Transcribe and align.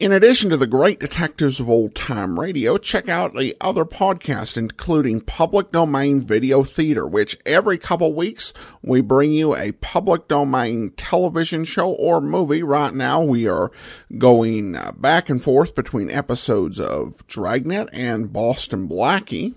In 0.00 0.12
addition 0.12 0.48
to 0.50 0.56
the 0.56 0.68
great 0.68 1.00
detectives 1.00 1.58
of 1.58 1.68
old 1.68 1.96
time 1.96 2.38
radio, 2.38 2.78
check 2.78 3.08
out 3.08 3.34
the 3.34 3.56
other 3.60 3.84
podcast, 3.84 4.56
including 4.56 5.20
Public 5.20 5.72
Domain 5.72 6.20
Video 6.20 6.62
Theater, 6.62 7.04
which 7.04 7.36
every 7.44 7.78
couple 7.78 8.14
weeks 8.14 8.54
we 8.80 9.00
bring 9.00 9.32
you 9.32 9.56
a 9.56 9.72
public 9.72 10.28
domain 10.28 10.92
television 10.96 11.64
show 11.64 11.90
or 11.90 12.20
movie. 12.20 12.62
Right 12.62 12.94
now 12.94 13.24
we 13.24 13.48
are 13.48 13.72
going 14.16 14.76
uh, 14.76 14.92
back 14.96 15.28
and 15.28 15.42
forth 15.42 15.74
between 15.74 16.12
episodes 16.12 16.78
of 16.78 17.26
Dragnet 17.26 17.88
and 17.92 18.32
Boston 18.32 18.88
Blackie. 18.88 19.56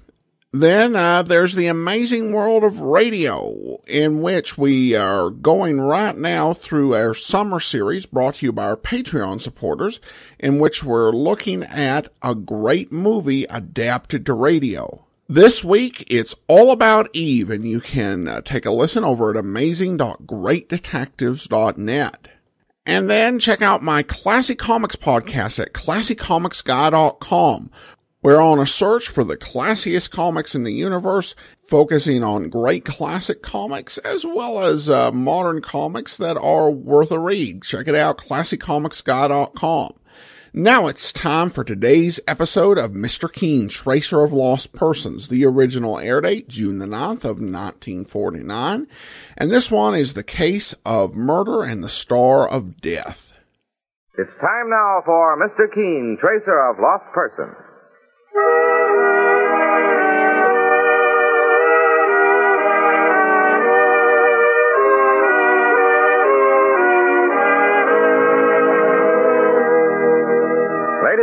Then 0.54 0.98
uh, 0.98 1.24
there's 1.24 1.56
the 1.56 1.68
amazing 1.68 2.34
world 2.34 2.66
of 2.66 2.82
radio, 2.82 3.78
in 3.88 4.22
which 4.22 4.58
we 4.58 4.94
are 4.96 5.30
going 5.30 5.80
right 5.80 6.18
now 6.18 6.52
through 6.52 6.94
our 6.94 7.14
summer 7.14 7.62
series 7.62 8.06
brought 8.06 8.36
to 8.36 8.48
you 8.48 8.52
by 8.52 8.66
our 8.66 8.76
Patreon 8.76 9.40
supporters, 9.40 10.02
in 10.40 10.60
which 10.60 10.84
we're 10.84 11.12
looking 11.12 11.64
at 11.64 12.10
a 12.22 12.36
great 12.36 12.92
movie 12.92 13.46
adapted 13.46 14.26
to 14.26 14.34
radio. 14.34 15.06
This 15.30 15.64
week, 15.64 16.04
it's 16.12 16.36
all 16.50 16.72
about 16.72 17.10
Eve, 17.14 17.50
and 17.50 17.64
you 17.64 17.80
can 17.80 18.28
uh, 18.28 18.42
take 18.42 18.66
a 18.66 18.72
listen 18.72 19.06
over 19.06 19.32
at 19.32 19.38
amazing.greatdetectives.net. 19.38 22.28
And 22.86 23.10
then 23.10 23.40
check 23.40 23.62
out 23.62 23.82
my 23.82 24.04
Classic 24.04 24.60
Comics 24.60 24.98
podcast 24.98 25.62
at 25.62 25.72
classiccomicsguy.com, 25.72 27.72
we're 28.24 28.40
on 28.40 28.60
a 28.60 28.68
search 28.68 29.10
for 29.10 29.24
the 29.24 29.36
classiest 29.36 30.12
comics 30.12 30.54
in 30.54 30.62
the 30.62 30.72
universe, 30.72 31.34
focusing 31.68 32.24
on 32.24 32.50
great 32.50 32.86
classic 32.86 33.42
comics 33.42 33.98
as 34.00 34.24
well 34.24 34.64
as 34.64 34.92
uh, 34.92 35.12
modern 35.12 35.62
comics 35.62 36.18
that 36.18 36.38
are 36.38 36.70
worth 36.70 37.12
a 37.12 37.18
read. 37.18 37.64
Check 37.64 37.88
it 37.88 37.96
out, 37.96 38.20
classiccomicsguy.com. 38.20 39.94
Now 40.54 40.88
it's 40.88 41.14
time 41.14 41.50
for 41.50 41.64
today's 41.64 42.20
episode 42.28 42.78
of 42.78 42.92
Mr. 42.92 43.32
Keen, 43.32 43.70
Tracer 43.70 44.22
of 44.22 44.34
Lost 44.34 44.74
Persons. 44.74 45.30
The 45.30 45.46
original 45.46 45.98
air 45.98 46.20
date, 46.20 46.50
June 46.50 46.78
the 46.78 46.86
9th 46.86 47.24
of 47.24 47.40
1949. 47.40 48.86
And 49.38 49.50
this 49.50 49.72
one 49.72 49.96
is 49.96 50.14
the 50.14 50.24
case 50.24 50.76
of 50.86 51.16
murder 51.16 51.64
and 51.64 51.84
the 51.84 51.90
star 51.90 52.48
of 52.48 52.82
death. 52.82 53.34
It's 54.18 54.30
time 54.42 54.70
now 54.70 55.02
for 55.06 55.38
Mr. 55.40 55.74
Keen, 55.74 56.18
Tracer 56.20 56.70
of 56.70 56.78
Lost 56.80 57.06
Persons. 57.14 57.71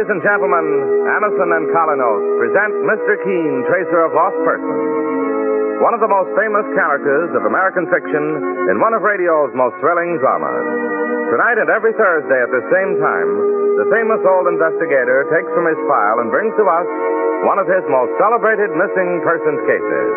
Ladies 0.08 0.24
and 0.24 0.40
gentlemen, 0.40 0.64
Anacin 1.20 1.52
and 1.52 1.68
Kolynos 1.68 2.24
present 2.40 2.72
Mr. 2.80 3.12
Keen, 3.28 3.60
Tracer 3.68 4.08
of 4.08 4.16
Lost 4.16 4.40
Persons. 4.40 5.84
One 5.84 5.92
of 5.92 6.00
the 6.00 6.08
most 6.08 6.32
famous 6.32 6.64
characters 6.72 7.28
of 7.36 7.44
American 7.44 7.84
fiction 7.92 8.24
in 8.72 8.80
one 8.80 8.96
of 8.96 9.04
radio's 9.04 9.52
most 9.52 9.76
thrilling 9.84 10.16
dramas. 10.16 10.64
Tonight 11.28 11.60
and 11.60 11.68
every 11.68 11.92
Thursday 11.92 12.40
at 12.40 12.48
the 12.48 12.64
same 12.72 12.96
time, 12.96 13.30
the 13.76 13.84
famous 13.92 14.24
old 14.24 14.48
investigator 14.48 15.28
takes 15.28 15.52
from 15.52 15.68
his 15.68 15.80
file 15.84 16.24
and 16.24 16.32
brings 16.32 16.56
to 16.56 16.64
us 16.64 16.88
one 17.44 17.60
of 17.60 17.68
his 17.68 17.84
most 17.92 18.16
celebrated 18.16 18.72
missing 18.80 19.20
persons 19.20 19.60
cases. 19.68 20.08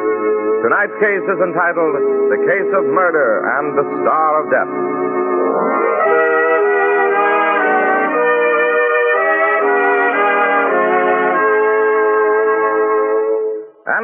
Tonight's 0.63 0.95
case 1.03 1.27
is 1.27 1.39
entitled 1.43 1.99
The 2.31 2.39
Case 2.47 2.71
of 2.79 2.87
Murder 2.87 3.43
and 3.59 3.75
the 3.75 3.87
Star 3.99 4.39
of 4.39 4.47
Death. 4.55 4.90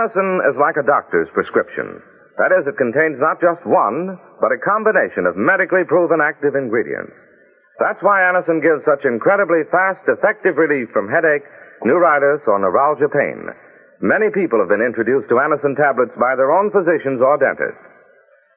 Anacin 0.08 0.40
is 0.48 0.56
like 0.56 0.80
a 0.80 0.88
doctor's 0.88 1.28
prescription. 1.36 2.00
That 2.40 2.56
is, 2.56 2.64
it 2.64 2.80
contains 2.80 3.20
not 3.20 3.44
just 3.44 3.60
one, 3.68 4.16
but 4.40 4.56
a 4.56 4.64
combination 4.64 5.28
of 5.28 5.36
medically 5.36 5.84
proven 5.84 6.24
active 6.24 6.56
ingredients. 6.56 7.12
That's 7.76 8.00
why 8.00 8.24
Anacin 8.24 8.64
gives 8.64 8.88
such 8.88 9.04
incredibly 9.04 9.68
fast, 9.68 10.08
effective 10.08 10.56
relief 10.56 10.88
from 10.96 11.12
headache, 11.12 11.44
neuritis, 11.84 12.48
or 12.48 12.56
neuralgia 12.56 13.12
pain. 13.12 13.52
Many 14.00 14.32
people 14.32 14.64
have 14.64 14.72
been 14.72 14.86
introduced 14.86 15.28
to 15.28 15.44
Anacin 15.44 15.76
tablets 15.76 16.16
by 16.16 16.40
their 16.40 16.56
own 16.56 16.72
physicians 16.72 17.20
or 17.20 17.36
dentists. 17.36 17.84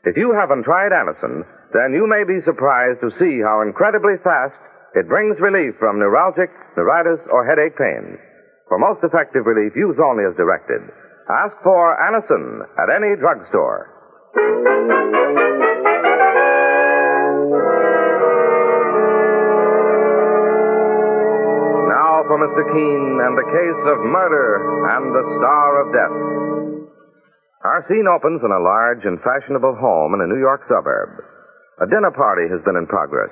If 0.07 0.15
you 0.15 0.31
haven't 0.31 0.63
tried 0.63 0.95
Anacin, 0.95 1.43
then 1.75 1.99
you 1.99 2.07
may 2.07 2.23
be 2.23 2.47
surprised 2.47 3.03
to 3.03 3.11
see 3.19 3.43
how 3.43 3.67
incredibly 3.67 4.23
fast 4.23 4.55
it 4.95 5.11
brings 5.11 5.43
relief 5.43 5.75
from 5.83 5.99
neuralgic, 5.99 6.55
neuritis, 6.79 7.27
or 7.27 7.43
headache 7.43 7.75
pains. 7.75 8.23
For 8.71 8.79
most 8.79 9.03
effective 9.03 9.51
relief, 9.51 9.75
use 9.75 9.99
only 9.99 10.23
as 10.23 10.39
directed. 10.39 10.87
Ask 11.31 11.63
for 11.63 11.95
Anacin 11.95 12.67
at 12.75 12.91
any 12.91 13.15
drugstore. 13.15 13.87
Now 21.87 22.27
for 22.27 22.35
Mr. 22.35 22.67
Keen 22.75 23.05
and 23.23 23.39
the 23.39 23.47
case 23.47 23.83
of 23.95 23.99
murder 24.11 24.59
and 24.91 25.05
the 25.15 25.25
star 25.39 25.71
of 25.79 25.95
death. 25.95 26.19
Our 27.63 27.87
scene 27.87 28.11
opens 28.11 28.43
in 28.43 28.51
a 28.51 28.59
large 28.59 29.05
and 29.05 29.23
fashionable 29.23 29.79
home 29.79 30.15
in 30.19 30.27
a 30.27 30.27
New 30.27 30.41
York 30.41 30.63
suburb. 30.67 31.15
A 31.79 31.87
dinner 31.87 32.11
party 32.11 32.51
has 32.51 32.59
been 32.65 32.75
in 32.75 32.89
progress. 32.89 33.31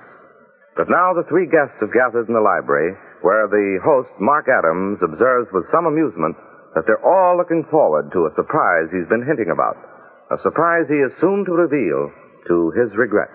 But 0.76 0.86
now 0.88 1.10
the 1.18 1.26
three 1.26 1.50
guests 1.50 1.80
have 1.80 1.92
gathered 1.92 2.28
in 2.28 2.34
the 2.34 2.40
library, 2.40 2.94
where 3.22 3.50
the 3.50 3.82
host, 3.82 4.14
Mark 4.20 4.46
Adams, 4.46 5.02
observes 5.02 5.50
with 5.50 5.66
some 5.74 5.86
amusement 5.86 6.36
that 6.78 6.86
they're 6.86 7.02
all 7.02 7.34
looking 7.36 7.66
forward 7.74 8.14
to 8.14 8.30
a 8.30 8.34
surprise 8.38 8.86
he's 8.94 9.10
been 9.10 9.26
hinting 9.26 9.50
about. 9.50 9.74
A 10.30 10.38
surprise 10.38 10.86
he 10.86 11.02
is 11.02 11.10
soon 11.18 11.42
to 11.46 11.52
reveal 11.58 12.14
to 12.46 12.70
his 12.78 12.94
regret. 12.94 13.26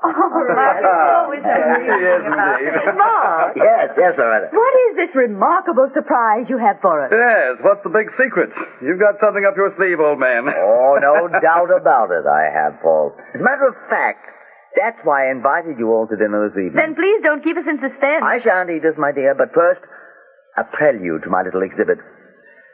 Oh, 0.00 0.08
Mark, 0.56 0.80
it's 0.80 0.88
always 0.88 1.42
so 1.44 1.52
Yes, 1.52 2.24
indeed. 2.24 2.96
Mark, 2.96 3.52
Yes, 3.52 3.90
yes, 4.00 4.14
Loretta. 4.16 4.48
what 4.48 4.74
is 4.88 4.96
this 4.96 5.12
remarkable 5.14 5.90
surprise 5.92 6.48
you 6.48 6.56
have 6.56 6.80
for 6.80 7.04
us? 7.04 7.12
Yes, 7.12 7.60
what's 7.60 7.82
the 7.84 7.92
big 7.92 8.08
secret? 8.16 8.48
You've 8.80 8.96
got 9.02 9.20
something 9.20 9.44
up 9.44 9.52
your 9.60 9.74
sleeve, 9.76 10.00
old 10.00 10.16
man. 10.18 10.48
Oh, 10.56 10.96
no 10.96 11.28
doubt 11.28 11.68
about 11.68 12.10
it, 12.16 12.24
I 12.24 12.48
have, 12.48 12.80
Paul. 12.80 13.12
As 13.34 13.40
a 13.40 13.44
matter 13.44 13.68
of 13.68 13.74
fact, 13.90 14.24
that's 14.74 14.98
why 15.04 15.28
I 15.28 15.30
invited 15.30 15.76
you 15.78 15.92
all 15.92 16.06
to 16.08 16.16
dinner 16.16 16.48
this 16.48 16.56
evening. 16.56 16.80
Then 16.80 16.94
please 16.94 17.20
don't 17.22 17.44
keep 17.44 17.58
us 17.58 17.66
in 17.68 17.76
suspense. 17.78 18.24
I 18.24 18.38
shan't, 18.40 18.70
Edith, 18.70 18.96
my 18.96 19.12
dear, 19.12 19.34
but 19.34 19.52
first, 19.52 19.82
a 20.56 20.64
prelude 20.64 21.22
to 21.24 21.30
my 21.30 21.42
little 21.42 21.62
exhibit. 21.62 21.98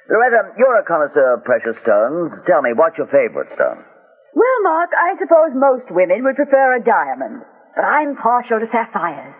Loretta, 0.08 0.54
you're 0.56 0.78
a 0.78 0.84
connoisseur 0.84 1.34
of 1.34 1.44
precious 1.44 1.78
stones. 1.78 2.32
Tell 2.46 2.62
me, 2.62 2.72
what's 2.72 2.96
your 2.96 3.08
favorite 3.08 3.52
stone? 3.54 3.82
Well, 4.34 4.58
Mark, 4.62 4.90
I 4.94 5.18
suppose 5.18 5.50
most 5.54 5.90
women 5.90 6.22
would 6.22 6.36
prefer 6.36 6.76
a 6.76 6.84
diamond, 6.84 7.42
but 7.74 7.82
I'm 7.82 8.14
partial 8.16 8.60
to 8.60 8.66
sapphires. 8.66 9.34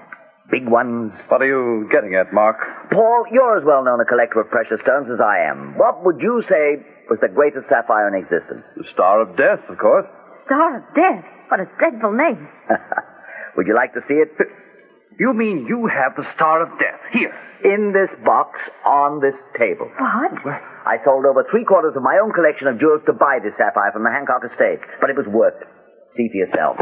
Big 0.51 0.67
ones? 0.67 1.13
What 1.29 1.43
are 1.43 1.47
you 1.47 1.89
getting 1.91 2.15
at, 2.15 2.33
Mark? 2.33 2.57
Paul, 2.91 3.27
you're 3.31 3.59
as 3.59 3.65
well 3.65 3.85
known 3.85 4.01
a 4.01 4.05
collector 4.05 4.41
of 4.41 4.51
precious 4.51 4.81
stones 4.81 5.11
as 5.11 5.21
I 5.21 5.39
am. 5.47 5.77
What 5.77 6.05
would 6.05 6.21
you 6.21 6.43
say 6.43 6.83
was 7.11 7.19
the 7.21 7.29
greatest 7.29 7.69
sapphire 7.69 8.09
in 8.09 8.15
existence? 8.15 8.65
The 8.77 8.85
Star 8.91 9.21
of 9.21 9.37
Death, 9.37 9.61
of 9.69 9.79
course. 9.79 10.07
Star 10.45 10.79
of 10.79 10.83
Death. 10.95 11.25
What 11.49 11.61
a 11.61 11.67
dreadful 11.79 12.13
name. 12.13 12.49
would 13.57 13.67
you 13.67 13.75
like 13.75 13.95
to 13.95 14.03
see 14.03 14.15
it? 14.15 14.31
You 15.19 15.33
mean 15.33 15.67
you 15.67 15.87
have 15.87 16.15
the 16.17 16.25
Star 16.33 16.63
of 16.63 16.79
Death 16.79 17.01
here? 17.13 17.33
In 17.65 17.93
this 17.93 18.11
box 18.25 18.61
on 18.85 19.21
this 19.21 19.45
table. 19.59 19.91
What? 19.99 20.61
I 20.87 20.99
sold 21.03 21.25
over 21.25 21.45
three 21.51 21.65
quarters 21.65 21.97
of 21.97 22.03
my 22.03 22.19
own 22.23 22.33
collection 22.33 22.69
of 22.69 22.79
jewels 22.79 23.01
to 23.07 23.13
buy 23.13 23.39
this 23.43 23.57
sapphire 23.57 23.91
from 23.93 24.05
the 24.05 24.11
Hancock 24.11 24.45
estate, 24.45 24.81
but 25.01 25.09
it 25.09 25.17
was 25.17 25.27
worth 25.27 25.57
it. 25.61 25.69
See 26.15 26.29
for 26.29 26.37
yourself. 26.37 26.77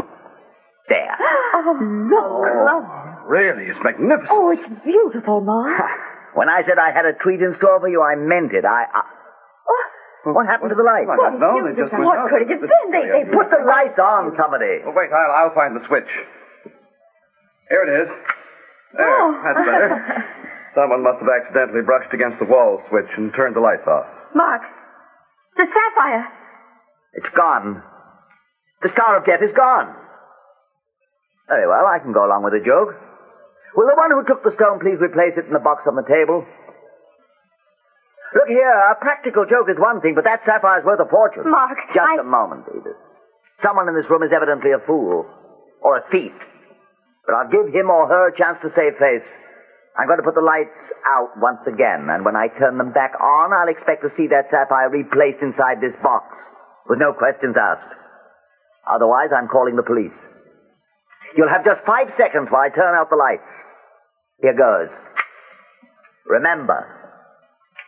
There. 0.89 1.15
Oh, 1.55 1.71
look. 1.79 2.27
Oh, 2.27 3.23
really, 3.31 3.71
it's 3.71 3.79
magnificent. 3.81 4.27
Oh, 4.29 4.51
it's 4.51 4.67
beautiful, 4.83 5.39
Mark. 5.39 5.71
When 6.35 6.49
I 6.49 6.61
said 6.67 6.75
I 6.77 6.91
had 6.91 7.05
a 7.07 7.13
treat 7.15 7.39
in 7.39 7.53
store 7.53 7.79
for 7.79 7.87
you, 7.87 8.03
I 8.03 8.19
meant 8.19 8.51
it. 8.51 8.65
I. 8.67 8.83
I... 8.91 9.01
Oh. 10.27 10.33
What 10.35 10.47
happened 10.51 10.69
to 10.71 10.75
the 10.75 10.83
lights? 10.83 11.07
I 11.07 11.15
don't 11.15 11.39
know. 11.39 11.63
They 11.63 11.79
just 11.79 11.95
went 11.95 12.03
What 12.03 12.19
out. 12.19 12.27
could 12.27 12.43
it 12.43 12.51
have 12.51 12.59
been? 12.59 12.91
They, 12.91 13.07
they 13.07 13.23
Put 13.31 13.47
the 13.55 13.63
lights 13.63 13.95
on, 13.97 14.35
somebody. 14.35 14.83
Oh, 14.83 14.91
wait, 14.91 15.07
I'll, 15.15 15.47
I'll 15.47 15.55
find 15.55 15.79
the 15.79 15.83
switch. 15.87 16.11
Here 17.69 17.83
it 17.83 17.91
is. 18.03 18.09
There, 18.97 19.09
Oh. 19.09 19.41
that's 19.43 19.65
better. 19.65 20.25
Someone 20.75 21.03
must 21.03 21.19
have 21.19 21.29
accidentally 21.41 21.81
brushed 21.81 22.13
against 22.13 22.39
the 22.39 22.45
wall 22.45 22.81
switch 22.89 23.09
and 23.17 23.33
turned 23.33 23.55
the 23.55 23.59
lights 23.61 23.87
off. 23.87 24.05
Mark, 24.33 24.61
the 25.55 25.65
sapphire. 25.65 26.27
It's 27.13 27.29
gone. 27.29 27.81
The 28.81 28.89
Star 28.89 29.17
of 29.17 29.25
Death 29.25 29.41
is 29.41 29.53
gone. 29.53 29.95
Very 31.47 31.67
well, 31.67 31.85
I 31.87 31.99
can 31.99 32.11
go 32.11 32.25
along 32.25 32.43
with 32.43 32.53
the 32.53 32.59
joke. 32.65 32.91
Will 33.75 33.87
the 33.87 33.95
one 33.95 34.11
who 34.11 34.23
took 34.27 34.43
the 34.43 34.51
stone 34.51 34.79
please 34.79 34.99
replace 34.99 35.37
it 35.37 35.45
in 35.45 35.53
the 35.53 35.59
box 35.63 35.85
on 35.87 35.95
the 35.95 36.03
table? 36.07 36.45
Look 38.35 38.47
here, 38.49 38.67
a 38.91 38.95
practical 38.99 39.45
joke 39.45 39.69
is 39.69 39.79
one 39.79 40.01
thing, 40.01 40.13
but 40.15 40.25
that 40.25 40.43
sapphire's 40.43 40.83
worth 40.83 40.99
a 40.99 41.07
fortune. 41.09 41.49
Mark, 41.49 41.77
Just 41.93 42.05
I- 42.19 42.19
a 42.19 42.23
moment, 42.23 42.65
Edith. 42.69 42.97
Someone 43.61 43.87
in 43.87 43.95
this 43.95 44.09
room 44.09 44.23
is 44.23 44.33
evidently 44.33 44.71
a 44.71 44.79
fool. 44.79 45.25
Or 45.81 45.97
a 45.97 46.03
thief. 46.11 46.33
But 47.25 47.35
I'll 47.35 47.49
give 47.49 47.73
him 47.73 47.89
or 47.89 48.07
her 48.07 48.29
a 48.29 48.37
chance 48.37 48.59
to 48.61 48.69
save 48.69 48.97
face. 48.97 49.25
I'm 49.97 50.07
going 50.07 50.19
to 50.19 50.23
put 50.23 50.35
the 50.35 50.41
lights 50.41 50.91
out 51.07 51.31
once 51.37 51.65
again, 51.67 52.09
and 52.09 52.25
when 52.25 52.35
I 52.35 52.49
turn 52.49 52.77
them 52.77 52.91
back 52.91 53.13
on, 53.19 53.53
I'll 53.53 53.69
expect 53.69 54.03
to 54.03 54.09
see 54.09 54.27
that 54.27 54.49
sapphire 54.49 54.89
replaced 54.89 55.39
inside 55.39 55.79
this 55.79 55.95
box, 55.95 56.37
with 56.89 56.99
no 56.99 57.13
questions 57.13 57.55
asked. 57.59 57.87
Otherwise, 58.85 59.29
I'm 59.35 59.47
calling 59.47 59.77
the 59.77 59.83
police. 59.83 60.21
You'll 61.35 61.49
have 61.49 61.63
just 61.63 61.83
five 61.85 62.13
seconds 62.13 62.49
while 62.51 62.61
I 62.61 62.69
turn 62.69 62.93
out 62.93 63.09
the 63.09 63.15
lights. 63.15 63.49
Here 64.41 64.53
goes. 64.53 64.89
Remember, 66.25 66.85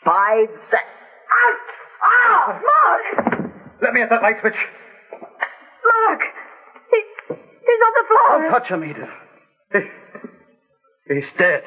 five 0.05 0.47
sec. 0.69 0.79
Out! 0.79 1.67
Oh, 2.03 2.59
Mark! 2.63 3.51
Let 3.81 3.93
me 3.93 4.01
at 4.01 4.09
that 4.09 4.21
light 4.21 4.39
switch. 4.39 4.65
Mark! 5.11 6.21
He, 6.89 7.03
he's 7.35 7.81
on 7.85 7.93
the 7.93 8.05
floor. 8.07 8.41
Don't 8.41 8.51
touch 8.51 8.69
him, 8.69 8.83
Edith. 8.83 9.09
He, 9.71 9.79
he's 11.13 11.31
dead. 11.37 11.63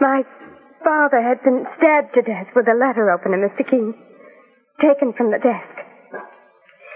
My 0.00 0.22
father 0.84 1.20
had 1.22 1.42
been 1.42 1.66
stabbed 1.74 2.14
to 2.14 2.22
death 2.22 2.48
with 2.54 2.68
a 2.68 2.74
letter 2.74 3.10
opener, 3.10 3.36
Mr. 3.38 3.68
Keen, 3.68 3.94
taken 4.80 5.12
from 5.12 5.30
the 5.30 5.38
desk. 5.38 5.78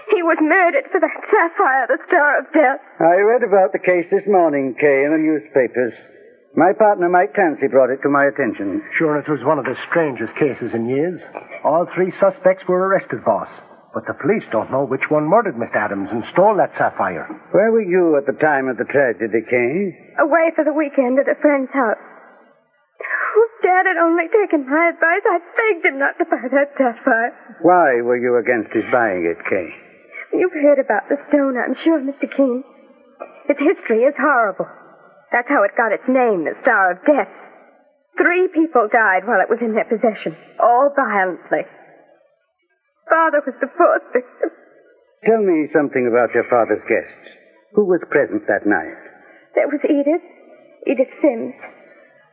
He 0.09 0.21
was 0.21 0.37
murdered 0.41 0.85
for 0.91 0.99
that 0.99 1.25
sapphire, 1.25 1.87
the 1.87 2.03
Star 2.03 2.39
of 2.39 2.51
Death. 2.53 2.79
I 2.99 3.15
read 3.21 3.43
about 3.43 3.71
the 3.71 3.79
case 3.79 4.05
this 4.11 4.27
morning, 4.27 4.75
Kay, 4.79 5.05
in 5.05 5.11
the 5.11 5.17
newspapers. 5.17 5.93
My 6.55 6.71
partner, 6.77 7.09
Mike 7.09 7.33
Clancy, 7.33 7.65
brought 7.67 7.89
it 7.89 8.01
to 8.03 8.09
my 8.09 8.25
attention. 8.25 8.83
Sure, 8.97 9.17
it 9.17 9.27
was 9.27 9.43
one 9.43 9.57
of 9.57 9.65
the 9.65 9.75
strangest 9.89 10.35
cases 10.35 10.73
in 10.75 10.87
years. 10.87 11.19
All 11.63 11.87
three 11.95 12.11
suspects 12.19 12.67
were 12.67 12.87
arrested, 12.87 13.25
boss. 13.25 13.49
But 13.93 14.05
the 14.05 14.13
police 14.13 14.45
don't 14.51 14.69
know 14.69 14.85
which 14.85 15.09
one 15.09 15.25
murdered 15.25 15.55
Mr. 15.55 15.75
Adams 15.75 16.09
and 16.11 16.25
stole 16.25 16.57
that 16.57 16.75
sapphire. 16.75 17.25
Where 17.51 17.71
were 17.71 17.81
you 17.81 18.17
at 18.17 18.25
the 18.25 18.37
time 18.37 18.67
of 18.67 18.77
the 18.77 18.85
tragedy, 18.85 19.41
Kay? 19.49 19.97
Away 20.21 20.53
for 20.55 20.63
the 20.63 20.73
weekend 20.73 21.17
at 21.17 21.29
a 21.29 21.37
friend's 21.41 21.71
house. 21.73 21.97
Oh, 21.97 23.47
Dad 23.63 23.85
had 23.89 23.97
only 23.97 24.29
taken 24.29 24.69
my 24.69 24.93
advice. 24.93 25.25
I 25.25 25.39
begged 25.57 25.85
him 25.85 25.97
not 25.97 26.17
to 26.19 26.25
buy 26.25 26.45
that 26.53 26.77
sapphire. 26.77 27.33
Why 27.61 28.01
were 28.01 28.17
you 28.17 28.37
against 28.37 28.73
his 28.73 28.85
buying 28.91 29.25
it, 29.25 29.41
Kay? 29.49 29.69
You've 30.37 30.53
heard 30.53 30.77
about 30.77 31.09
the 31.09 31.17
stone, 31.29 31.57
I'm 31.57 31.73
sure, 31.73 31.99
Mr. 31.99 32.29
Keen. 32.29 32.63
Its 33.49 33.61
history 33.61 34.05
is 34.05 34.13
horrible. 34.17 34.67
That's 35.33 35.49
how 35.49 35.65
it 35.65 35.73
got 35.75 35.91
its 35.91 36.05
name, 36.05 36.45
the 36.45 36.53
Star 36.61 36.93
of 36.93 37.01
Death. 37.09 37.33
Three 38.21 38.47
people 38.53 38.85
died 38.85 39.25
while 39.25 39.41
it 39.41 39.49
was 39.49 39.65
in 39.65 39.73
their 39.73 39.89
possession, 39.89 40.37
all 40.61 40.93
violently. 40.95 41.65
Father 43.09 43.41
was 43.41 43.57
the 43.57 43.73
fourth 43.73 44.05
victim. 44.13 44.53
Tell 45.25 45.41
me 45.41 45.67
something 45.73 46.05
about 46.05 46.37
your 46.37 46.45
father's 46.45 46.85
guests. 46.85 47.25
Who 47.73 47.85
was 47.85 48.05
present 48.13 48.45
that 48.45 48.69
night? 48.69 48.93
There 49.57 49.65
was 49.65 49.81
Edith, 49.81 50.21
Edith 50.85 51.09
Sims. 51.19 51.57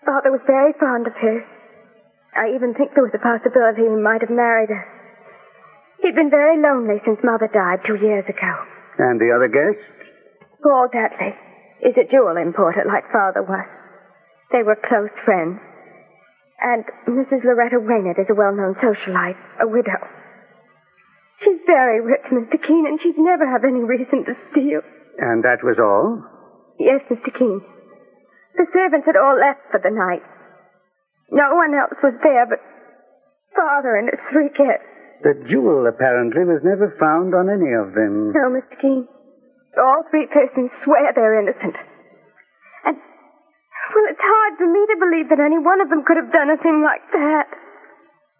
Father 0.04 0.30
was 0.30 0.44
very 0.46 0.74
fond 0.76 1.06
of 1.06 1.16
her. 1.16 1.40
I 2.36 2.52
even 2.54 2.74
think 2.74 2.92
there 2.92 3.04
was 3.04 3.16
a 3.16 3.24
possibility 3.24 3.88
he 3.88 3.96
might 3.96 4.20
have 4.20 4.30
married 4.30 4.68
her. 4.68 4.84
He'd 6.02 6.14
been 6.14 6.30
very 6.30 6.60
lonely 6.60 7.00
since 7.04 7.24
Mother 7.24 7.48
died 7.48 7.80
two 7.84 7.96
years 7.96 8.28
ago. 8.28 8.52
And 8.98 9.18
the 9.18 9.32
other 9.32 9.48
guests? 9.48 9.80
Paul 10.62 10.88
Dudley 10.92 11.32
is 11.82 11.96
a 11.96 12.04
jewel 12.04 12.36
importer 12.36 12.84
like 12.86 13.10
Father 13.12 13.42
was. 13.42 13.68
They 14.52 14.62
were 14.62 14.76
close 14.76 15.10
friends. 15.24 15.60
And 16.60 16.84
Mrs. 17.08 17.44
Loretta 17.44 17.80
Waynard 17.80 18.18
is 18.20 18.28
a 18.28 18.34
well-known 18.34 18.74
socialite, 18.74 19.38
a 19.60 19.66
widow. 19.66 19.96
She's 21.40 21.60
very 21.66 22.00
rich, 22.00 22.28
Mr. 22.28 22.60
Keen, 22.62 22.86
and 22.86 23.00
she'd 23.00 23.16
never 23.16 23.48
have 23.48 23.64
any 23.64 23.80
reason 23.80 24.24
to 24.26 24.34
steal. 24.50 24.82
And 25.18 25.42
that 25.44 25.64
was 25.64 25.78
all? 25.80 26.22
Yes, 26.78 27.00
Mr. 27.08 27.32
Keen. 27.32 27.62
The 28.56 28.66
servants 28.72 29.06
had 29.06 29.16
all 29.16 29.38
left 29.38 29.60
for 29.70 29.80
the 29.80 29.90
night. 29.90 30.22
No 31.30 31.54
one 31.54 31.72
else 31.74 31.96
was 32.02 32.14
there 32.22 32.44
but 32.44 32.60
Father 33.54 33.96
and 33.96 34.10
his 34.10 34.20
three 34.30 34.50
kids. 34.50 34.84
The 35.22 35.36
jewel 35.48 35.86
apparently 35.86 36.44
was 36.44 36.60
never 36.64 36.96
found 36.98 37.34
on 37.34 37.48
any 37.48 37.72
of 37.72 37.94
them. 37.94 38.32
No, 38.32 38.48
Mr. 38.48 38.80
Keen. 38.80 39.08
All 39.78 40.02
three 40.10 40.26
persons 40.26 40.72
swear 40.82 41.12
they're 41.14 41.38
innocent. 41.40 41.76
And, 42.84 42.96
well, 42.96 44.06
it's 44.10 44.20
hard 44.22 44.58
for 44.58 44.66
me 44.66 44.82
to 44.86 44.96
believe 44.98 45.28
that 45.30 45.40
any 45.40 45.58
one 45.58 45.80
of 45.80 45.88
them 45.90 46.04
could 46.04 46.16
have 46.16 46.32
done 46.32 46.50
a 46.50 46.56
thing 46.58 46.82
like 46.82 47.04
that. 47.12 47.46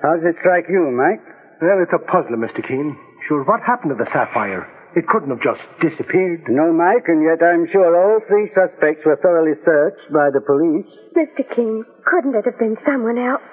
How 0.01 0.17
does 0.17 0.25
it 0.25 0.37
strike 0.41 0.67
you, 0.69 0.91
Mike? 0.91 1.23
Well, 1.63 1.83
it's 1.83 1.93
a 1.93 1.99
puzzler, 1.99 2.37
Mr. 2.41 2.67
Keen. 2.67 2.97
Sure, 3.29 3.45
what 3.45 3.61
happened 3.61 3.97
to 3.97 4.03
the 4.03 4.11
sapphire? 4.11 4.67
It 4.97 5.07
couldn't 5.07 5.31
have 5.31 5.41
just 5.45 5.63
disappeared. 5.79 6.49
No, 6.49 6.73
Mike, 6.73 7.07
and 7.07 7.23
yet 7.23 7.39
I'm 7.47 7.69
sure 7.71 7.95
all 7.95 8.19
three 8.27 8.51
suspects 8.57 9.07
were 9.07 9.21
thoroughly 9.23 9.55
searched 9.65 10.11
by 10.11 10.31
the 10.35 10.41
police. 10.41 10.89
Mr. 11.15 11.47
Keen, 11.55 11.85
couldn't 12.05 12.35
it 12.35 12.45
have 12.45 12.59
been 12.59 12.77
someone 12.85 13.19
else? 13.19 13.45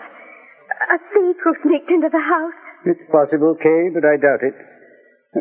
A 0.90 0.98
thief 1.14 1.36
who 1.44 1.54
sneaked 1.62 1.92
into 1.92 2.10
the 2.10 2.20
house? 2.20 2.58
It's 2.86 3.06
possible, 3.12 3.54
Kay, 3.54 3.90
but 3.94 4.06
I 4.06 4.18
doubt 4.18 4.42
it. 4.42 4.56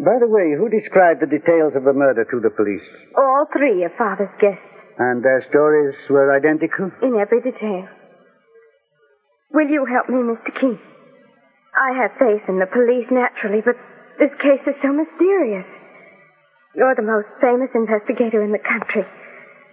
By 0.05 0.19
the 0.21 0.29
way, 0.29 0.53
who 0.57 0.69
described 0.69 1.21
the 1.23 1.27
details 1.27 1.75
of 1.75 1.85
the 1.85 1.93
murder 1.93 2.25
to 2.25 2.41
the 2.41 2.51
police? 2.51 2.85
All 3.17 3.47
three 3.53 3.85
of 3.85 3.93
Father's 3.97 4.33
guests, 4.41 4.65
And 4.99 5.23
their 5.25 5.45
stories 5.49 5.95
were 6.11 6.35
identical? 6.37 6.91
in 7.03 7.17
every 7.17 7.41
detail. 7.41 7.89
Will 9.53 9.69
you 9.69 9.85
help 9.87 10.09
me, 10.09 10.17
Mr. 10.17 10.53
Keen? 10.61 10.79
I 11.77 11.93
have 12.03 12.13
faith 12.19 12.43
in 12.49 12.59
the 12.59 12.67
police, 12.67 13.11
naturally, 13.11 13.61
but 13.65 13.77
this 14.19 14.33
case 14.41 14.67
is 14.67 14.75
so 14.83 14.93
mysterious. 14.93 15.67
You're 16.75 16.95
the 16.95 17.03
most 17.03 17.29
famous 17.41 17.71
investigator 17.75 18.43
in 18.43 18.53
the 18.53 18.59
country. 18.59 19.05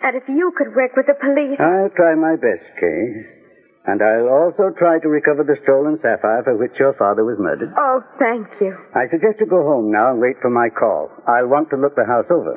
And 0.03 0.15
if 0.15 0.23
you 0.27 0.51
could 0.57 0.75
work 0.75 0.95
with 0.95 1.07
the 1.07 1.15
police. 1.15 1.59
I'll 1.59 1.89
try 1.95 2.15
my 2.15 2.35
best, 2.35 2.63
Kay. 2.79 3.42
And 3.85 3.99
I'll 4.01 4.31
also 4.31 4.71
try 4.79 4.99
to 4.99 5.09
recover 5.11 5.43
the 5.43 5.59
stolen 5.63 5.99
sapphire 5.99 6.43
for 6.43 6.55
which 6.55 6.79
your 6.79 6.93
father 6.95 7.25
was 7.27 7.35
murdered. 7.37 7.73
Oh, 7.75 7.99
thank 8.17 8.47
you. 8.63 8.71
I 8.95 9.11
suggest 9.11 9.43
you 9.43 9.45
go 9.45 9.63
home 9.63 9.91
now 9.91 10.11
and 10.11 10.21
wait 10.21 10.39
for 10.39 10.49
my 10.49 10.69
call. 10.71 11.11
I'll 11.27 11.51
want 11.51 11.69
to 11.71 11.77
look 11.77 11.95
the 11.95 12.07
house 12.07 12.31
over. 12.31 12.55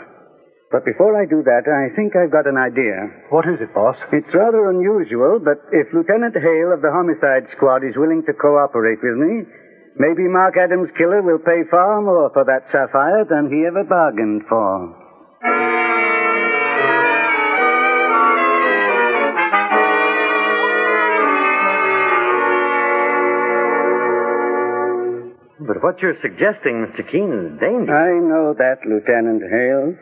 But 0.70 0.84
before 0.84 1.14
I 1.18 1.26
do 1.26 1.42
that, 1.42 1.66
I 1.66 1.94
think 1.94 2.14
I've 2.14 2.30
got 2.30 2.46
an 2.46 2.58
idea. 2.58 3.10
What 3.30 3.46
is 3.46 3.58
it, 3.60 3.74
boss? 3.74 3.96
It's 4.12 4.34
rather 4.34 4.70
unusual, 4.70 5.38
but 5.42 5.62
if 5.70 5.90
Lieutenant 5.94 6.34
Hale 6.34 6.74
of 6.74 6.82
the 6.82 6.90
Homicide 6.90 7.50
Squad 7.54 7.82
is 7.82 7.96
willing 7.96 8.22
to 8.26 8.34
cooperate 8.34 8.98
with 9.02 9.18
me, 9.18 9.46
maybe 9.98 10.26
Mark 10.26 10.54
Adams' 10.58 10.90
killer 10.98 11.22
will 11.22 11.38
pay 11.38 11.62
far 11.70 12.02
more 12.02 12.30
for 12.34 12.44
that 12.44 12.70
sapphire 12.70 13.24
than 13.26 13.50
he 13.50 13.66
ever 13.66 13.82
bargained 13.82 14.42
for. 14.48 15.05
But 25.66 25.82
what 25.82 26.00
you're 26.00 26.18
suggesting, 26.22 26.86
Mr. 26.86 27.02
Keen, 27.10 27.30
is 27.34 27.58
dangerous. 27.58 27.90
I 27.90 28.14
know 28.22 28.54
that, 28.54 28.86
Lieutenant 28.86 29.42
Hale. 29.42 29.98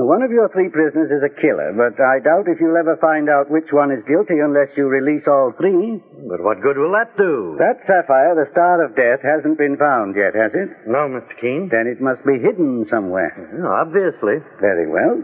One 0.00 0.22
of 0.24 0.32
your 0.32 0.48
three 0.48 0.72
prisoners 0.72 1.12
is 1.12 1.20
a 1.20 1.28
killer, 1.28 1.76
but 1.76 2.00
I 2.00 2.24
doubt 2.24 2.48
if 2.48 2.56
you'll 2.56 2.80
ever 2.80 2.96
find 3.04 3.28
out 3.28 3.52
which 3.52 3.68
one 3.68 3.92
is 3.92 4.00
guilty 4.08 4.40
unless 4.40 4.72
you 4.72 4.88
release 4.88 5.28
all 5.28 5.52
three. 5.60 6.00
But 6.24 6.40
what 6.40 6.64
good 6.64 6.80
will 6.80 6.96
that 6.96 7.12
do? 7.20 7.60
That 7.60 7.84
sapphire, 7.84 8.32
the 8.32 8.48
Star 8.50 8.80
of 8.80 8.96
Death, 8.96 9.20
hasn't 9.20 9.60
been 9.60 9.76
found 9.76 10.16
yet, 10.16 10.32
has 10.32 10.56
it? 10.56 10.72
No, 10.88 11.04
Mr. 11.04 11.36
Keen. 11.36 11.68
Then 11.68 11.84
it 11.84 12.00
must 12.00 12.24
be 12.24 12.40
hidden 12.40 12.88
somewhere. 12.88 13.28
Obviously. 13.60 14.40
Very 14.64 14.88
well. 14.88 15.20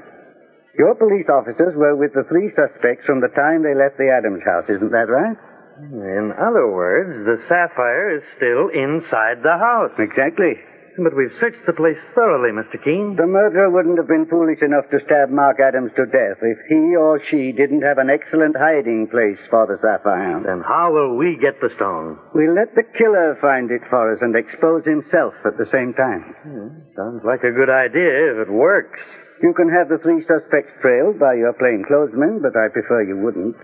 Your 0.77 0.95
police 0.95 1.27
officers 1.33 1.73
were 1.73 1.97
with 1.97 2.13
the 2.13 2.29
three 2.29 2.53
suspects 2.53 3.09
from 3.09 3.25
the 3.25 3.33
time 3.33 3.65
they 3.65 3.73
left 3.73 3.97
the 3.97 4.13
Adams 4.13 4.45
house, 4.45 4.69
isn't 4.69 4.93
that 4.93 5.09
right? 5.09 5.41
In 5.79 6.33
other 6.33 6.69
words, 6.73 7.25
the 7.27 7.43
sapphire 7.49 8.17
is 8.17 8.23
still 8.37 8.69
inside 8.73 9.43
the 9.43 9.59
house. 9.59 9.93
Exactly. 9.99 10.57
But 10.97 11.13
we've 11.13 11.37
searched 11.37 11.61
the 11.67 11.77
place 11.77 12.01
thoroughly, 12.17 12.57
Mr. 12.57 12.81
Keen. 12.81 13.17
The 13.21 13.29
murderer 13.29 13.69
wouldn't 13.69 13.99
have 14.01 14.09
been 14.09 14.25
foolish 14.33 14.65
enough 14.65 14.89
to 14.89 15.01
stab 15.05 15.29
Mark 15.29 15.61
Adams 15.61 15.93
to 15.97 16.09
death 16.09 16.41
if 16.41 16.57
he 16.73 16.97
or 16.97 17.21
she 17.29 17.53
didn't 17.53 17.83
have 17.85 17.99
an 17.99 18.09
excellent 18.09 18.57
hiding 18.57 19.07
place 19.13 19.37
for 19.53 19.69
the 19.69 19.77
sapphire. 19.85 20.41
Then 20.41 20.65
how 20.65 20.97
will 20.97 21.21
we 21.21 21.37
get 21.37 21.61
the 21.61 21.69
stone? 21.77 22.17
We'll 22.33 22.57
let 22.57 22.73
the 22.73 22.89
killer 22.97 23.37
find 23.45 23.71
it 23.71 23.85
for 23.91 24.09
us 24.09 24.25
and 24.25 24.33
expose 24.35 24.89
himself 24.89 25.35
at 25.45 25.61
the 25.61 25.69
same 25.69 25.93
time. 25.93 26.33
Hmm, 26.41 26.69
sounds 26.97 27.21
like 27.29 27.45
a 27.45 27.53
good 27.53 27.69
idea 27.69 28.33
if 28.33 28.49
it 28.49 28.53
works. 28.53 29.01
You 29.45 29.53
can 29.53 29.69
have 29.69 29.93
the 29.93 30.01
three 30.01 30.25
suspects 30.25 30.73
trailed 30.81 31.21
by 31.21 31.37
your 31.37 31.53
plainclothesmen, 31.53 32.41
but 32.41 32.57
I 32.57 32.73
prefer 32.73 33.05
you 33.05 33.21
wouldn't. 33.21 33.57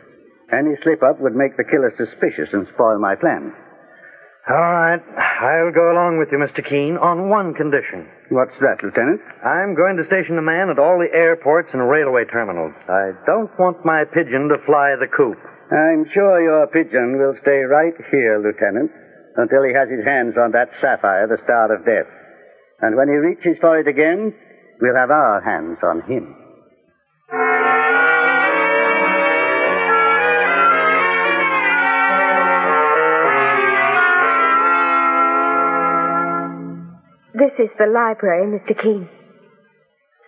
Any 0.52 0.76
slip 0.82 1.02
up 1.02 1.20
would 1.20 1.34
make 1.34 1.56
the 1.56 1.64
killer 1.64 1.92
suspicious 1.96 2.52
and 2.52 2.68
spoil 2.74 2.98
my 3.00 3.16
plan. 3.16 3.52
All 4.50 4.58
right. 4.58 4.98
I'll 4.98 5.72
go 5.72 5.94
along 5.94 6.18
with 6.18 6.28
you, 6.32 6.38
Mr. 6.38 6.66
Keen, 6.66 6.98
on 6.98 7.30
one 7.30 7.54
condition. 7.54 8.10
What's 8.28 8.58
that, 8.58 8.82
Lieutenant? 8.82 9.22
I'm 9.46 9.74
going 9.78 9.96
to 9.96 10.06
station 10.10 10.36
a 10.36 10.42
man 10.42 10.68
at 10.68 10.82
all 10.82 10.98
the 10.98 11.14
airports 11.14 11.70
and 11.72 11.88
railway 11.88 12.24
terminals. 12.26 12.74
I 12.90 13.14
don't 13.24 13.50
want 13.58 13.86
my 13.86 14.04
pigeon 14.04 14.50
to 14.50 14.58
fly 14.66 14.98
the 14.98 15.06
coop. 15.06 15.38
I'm 15.70 16.04
sure 16.12 16.42
your 16.42 16.66
pigeon 16.66 17.16
will 17.22 17.38
stay 17.40 17.62
right 17.62 17.94
here, 18.10 18.42
Lieutenant, 18.42 18.90
until 19.36 19.62
he 19.62 19.72
has 19.72 19.88
his 19.88 20.04
hands 20.04 20.34
on 20.36 20.50
that 20.52 20.74
sapphire, 20.82 21.30
the 21.30 21.42
star 21.44 21.72
of 21.72 21.86
death. 21.86 22.10
And 22.82 22.96
when 22.96 23.08
he 23.08 23.14
reaches 23.14 23.56
for 23.60 23.78
it 23.78 23.86
again, 23.86 24.34
we'll 24.82 24.98
have 24.98 25.10
our 25.10 25.40
hands 25.40 25.78
on 25.86 26.02
him. 26.02 26.41
Is 37.62 37.70
the 37.78 37.86
library, 37.86 38.42
Mr. 38.50 38.74
Keen. 38.74 39.06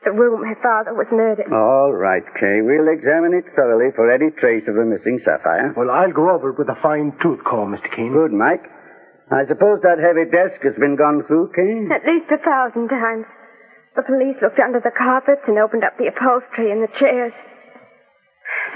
The 0.07 0.13
room 0.15 0.39
my 0.47 0.55
father 0.63 0.95
was 0.95 1.11
murdered. 1.11 1.51
All 1.51 1.91
right, 1.91 2.23
Kay. 2.39 2.63
We'll 2.63 2.87
examine 2.95 3.35
it 3.35 3.43
thoroughly 3.57 3.91
for 3.97 4.07
any 4.07 4.31
trace 4.39 4.63
of 4.71 4.79
the 4.79 4.87
missing 4.87 5.19
sapphire. 5.25 5.75
Well, 5.75 5.91
I'll 5.91 6.13
go 6.13 6.31
over 6.31 6.51
it 6.55 6.59
with 6.63 6.69
a 6.69 6.79
fine 6.79 7.11
tooth 7.19 7.43
comb, 7.43 7.75
Mr. 7.75 7.91
Keen. 7.91 8.13
Good, 8.15 8.31
Mike. 8.31 8.63
I 9.35 9.51
suppose 9.51 9.83
that 9.83 9.99
heavy 9.99 10.31
desk 10.31 10.63
has 10.63 10.79
been 10.79 10.95
gone 10.95 11.25
through, 11.27 11.51
Kay? 11.59 11.91
At 11.91 12.07
least 12.07 12.31
a 12.31 12.39
thousand 12.39 12.87
times. 12.87 13.27
The 13.97 14.07
police 14.07 14.39
looked 14.39 14.61
under 14.63 14.79
the 14.79 14.95
carpets 14.95 15.43
and 15.49 15.59
opened 15.59 15.83
up 15.83 15.99
the 15.99 16.07
upholstery 16.15 16.71
and 16.71 16.87
the 16.87 16.93
chairs. 16.95 17.35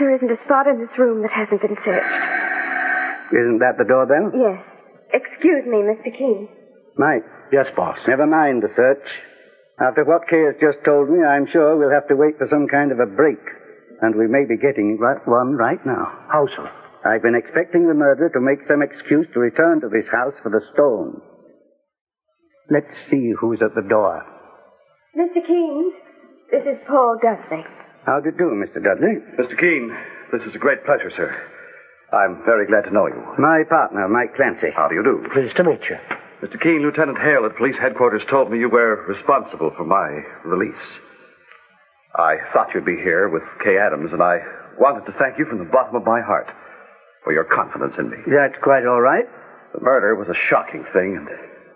There 0.02 0.10
isn't 0.18 0.34
a 0.34 0.40
spot 0.42 0.66
in 0.66 0.82
this 0.82 0.98
room 0.98 1.22
that 1.22 1.30
hasn't 1.30 1.62
been 1.62 1.78
searched. 1.84 2.16
Isn't 3.30 3.62
that 3.62 3.78
the 3.78 3.86
doorbell? 3.86 4.34
Yes. 4.34 4.64
Excuse 5.14 5.62
me, 5.62 5.86
Mr. 5.86 6.10
Keen. 6.10 6.48
Mike. 6.98 7.22
Yes, 7.52 7.66
boss. 7.76 7.98
Never 8.06 8.26
mind 8.26 8.62
the 8.62 8.72
search. 8.74 9.04
After 9.80 10.04
what 10.04 10.28
Kay 10.28 10.42
has 10.44 10.56
just 10.60 10.84
told 10.84 11.08
me, 11.08 11.22
I'm 11.24 11.46
sure 11.50 11.76
we'll 11.78 11.94
have 11.94 12.08
to 12.08 12.16
wait 12.16 12.36
for 12.38 12.48
some 12.50 12.66
kind 12.68 12.90
of 12.92 12.98
a 12.98 13.06
break. 13.06 13.38
And 14.02 14.14
we 14.14 14.26
may 14.26 14.44
be 14.44 14.56
getting 14.56 14.98
right 14.98 15.22
one 15.26 15.54
right 15.54 15.84
now. 15.86 16.26
How 16.30 16.46
so? 16.54 16.66
I've 17.06 17.22
been 17.22 17.34
expecting 17.38 17.86
the 17.86 17.94
murderer 17.94 18.28
to 18.30 18.40
make 18.40 18.66
some 18.66 18.82
excuse 18.82 19.26
to 19.32 19.40
return 19.40 19.80
to 19.80 19.88
this 19.88 20.06
house 20.10 20.34
for 20.42 20.50
the 20.50 20.60
stone. 20.74 21.20
Let's 22.70 22.92
see 23.08 23.32
who's 23.38 23.62
at 23.62 23.74
the 23.74 23.86
door. 23.88 24.22
Mr. 25.16 25.40
Keen, 25.46 25.92
this 26.50 26.62
is 26.66 26.78
Paul 26.86 27.18
Dudley. 27.22 27.64
How 28.04 28.20
do 28.20 28.30
you 28.30 28.36
do, 28.36 28.50
Mr. 28.54 28.82
Dudley? 28.82 29.22
Mr. 29.38 29.58
Keen, 29.58 29.94
this 30.32 30.42
is 30.42 30.54
a 30.54 30.58
great 30.58 30.84
pleasure, 30.84 31.10
sir. 31.14 31.34
I'm 32.12 32.42
very 32.44 32.66
glad 32.66 32.82
to 32.84 32.90
know 32.90 33.06
you. 33.06 33.22
My 33.38 33.62
partner, 33.68 34.08
Mike 34.08 34.34
Clancy. 34.34 34.68
How 34.74 34.88
do 34.88 34.94
you 34.94 35.02
do? 35.02 35.24
Pleased 35.32 35.56
to 35.56 35.64
meet 35.64 35.80
you. 35.88 35.96
Mr. 36.42 36.60
Keen, 36.62 36.82
Lieutenant 36.82 37.18
Hale 37.18 37.46
at 37.46 37.56
police 37.56 37.74
headquarters 37.80 38.22
told 38.30 38.50
me 38.50 38.58
you 38.58 38.68
were 38.70 39.04
responsible 39.08 39.72
for 39.76 39.84
my 39.84 40.22
release. 40.44 40.78
I 42.14 42.36
thought 42.52 42.68
you'd 42.74 42.84
be 42.84 42.96
here 42.96 43.28
with 43.28 43.42
Kay 43.64 43.76
Adams, 43.76 44.12
and 44.12 44.22
I 44.22 44.38
wanted 44.78 45.04
to 45.06 45.18
thank 45.18 45.38
you 45.38 45.46
from 45.46 45.58
the 45.58 45.70
bottom 45.70 45.96
of 45.96 46.04
my 46.06 46.20
heart 46.22 46.46
for 47.24 47.32
your 47.32 47.44
confidence 47.44 47.94
in 47.98 48.10
me. 48.10 48.18
That's 48.30 48.54
quite 48.62 48.86
all 48.86 49.00
right. 49.00 49.26
The 49.74 49.80
murder 49.82 50.14
was 50.14 50.28
a 50.28 50.38
shocking 50.48 50.84
thing, 50.92 51.18
and 51.18 51.28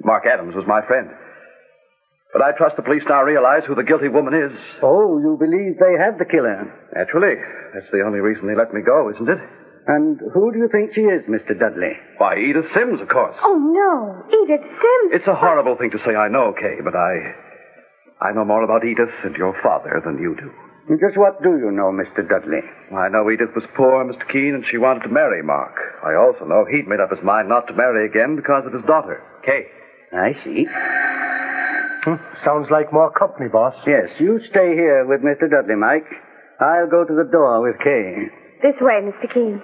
Mark 0.04 0.24
Adams 0.26 0.54
was 0.54 0.64
my 0.66 0.80
friend. 0.86 1.10
But 2.32 2.42
I 2.42 2.52
trust 2.56 2.76
the 2.76 2.82
police 2.82 3.04
now 3.08 3.22
realize 3.22 3.64
who 3.66 3.74
the 3.74 3.82
guilty 3.82 4.08
woman 4.08 4.32
is. 4.32 4.52
Oh, 4.80 5.18
you 5.18 5.36
believe 5.38 5.76
they 5.76 5.98
have 5.98 6.18
the 6.18 6.24
killer? 6.24 6.70
Naturally. 6.94 7.34
That's 7.74 7.90
the 7.92 8.02
only 8.06 8.20
reason 8.20 8.46
they 8.46 8.54
let 8.56 8.72
me 8.72 8.80
go, 8.80 9.10
isn't 9.10 9.28
it? 9.28 9.38
And 9.86 10.20
who 10.32 10.52
do 10.52 10.58
you 10.58 10.68
think 10.70 10.94
she 10.94 11.02
is, 11.02 11.26
Mr. 11.26 11.58
Dudley? 11.58 11.98
Why, 12.18 12.38
Edith 12.38 12.70
Sims, 12.72 13.00
of 13.00 13.08
course. 13.08 13.36
Oh, 13.42 13.58
no. 13.58 14.22
Edith 14.30 14.62
Sims. 14.62 15.10
It's 15.12 15.26
a 15.26 15.34
horrible 15.34 15.76
thing 15.76 15.90
to 15.90 15.98
say, 15.98 16.14
I 16.14 16.28
know, 16.28 16.54
Kay, 16.54 16.78
but 16.84 16.94
I. 16.94 17.34
I 18.20 18.32
know 18.32 18.44
more 18.44 18.62
about 18.62 18.84
Edith 18.86 19.10
and 19.24 19.34
your 19.34 19.58
father 19.62 20.00
than 20.04 20.18
you 20.22 20.36
do. 20.36 20.50
Just 20.98 21.16
what 21.18 21.42
do 21.42 21.50
you 21.58 21.70
know, 21.70 21.90
Mr. 21.90 22.22
Dudley? 22.28 22.62
I 22.94 23.08
know 23.08 23.28
Edith 23.30 23.54
was 23.54 23.64
poor, 23.76 24.04
Mr. 24.04 24.26
Keen, 24.30 24.54
and 24.54 24.64
she 24.70 24.78
wanted 24.78 25.02
to 25.04 25.08
marry 25.08 25.42
Mark. 25.42 25.74
I 26.04 26.14
also 26.14 26.44
know 26.44 26.64
he'd 26.64 26.86
made 26.86 27.00
up 27.00 27.10
his 27.10 27.22
mind 27.24 27.48
not 27.48 27.66
to 27.68 27.74
marry 27.74 28.06
again 28.06 28.36
because 28.36 28.66
of 28.66 28.72
his 28.72 28.84
daughter, 28.84 29.22
Kay. 29.44 29.66
I 30.12 30.34
see. 30.44 30.66
Hmm. 32.04 32.18
Sounds 32.44 32.68
like 32.70 32.92
more 32.92 33.10
company, 33.12 33.48
boss. 33.48 33.74
Yes, 33.86 34.10
you 34.18 34.40
stay 34.50 34.74
here 34.74 35.06
with 35.06 35.22
Mr. 35.22 35.50
Dudley, 35.50 35.76
Mike. 35.76 36.06
I'll 36.60 36.90
go 36.90 37.04
to 37.04 37.14
the 37.14 37.30
door 37.30 37.62
with 37.62 37.78
Kay. 37.78 38.30
This 38.62 38.80
way, 38.80 39.00
Mr. 39.02 39.32
Keen. 39.32 39.62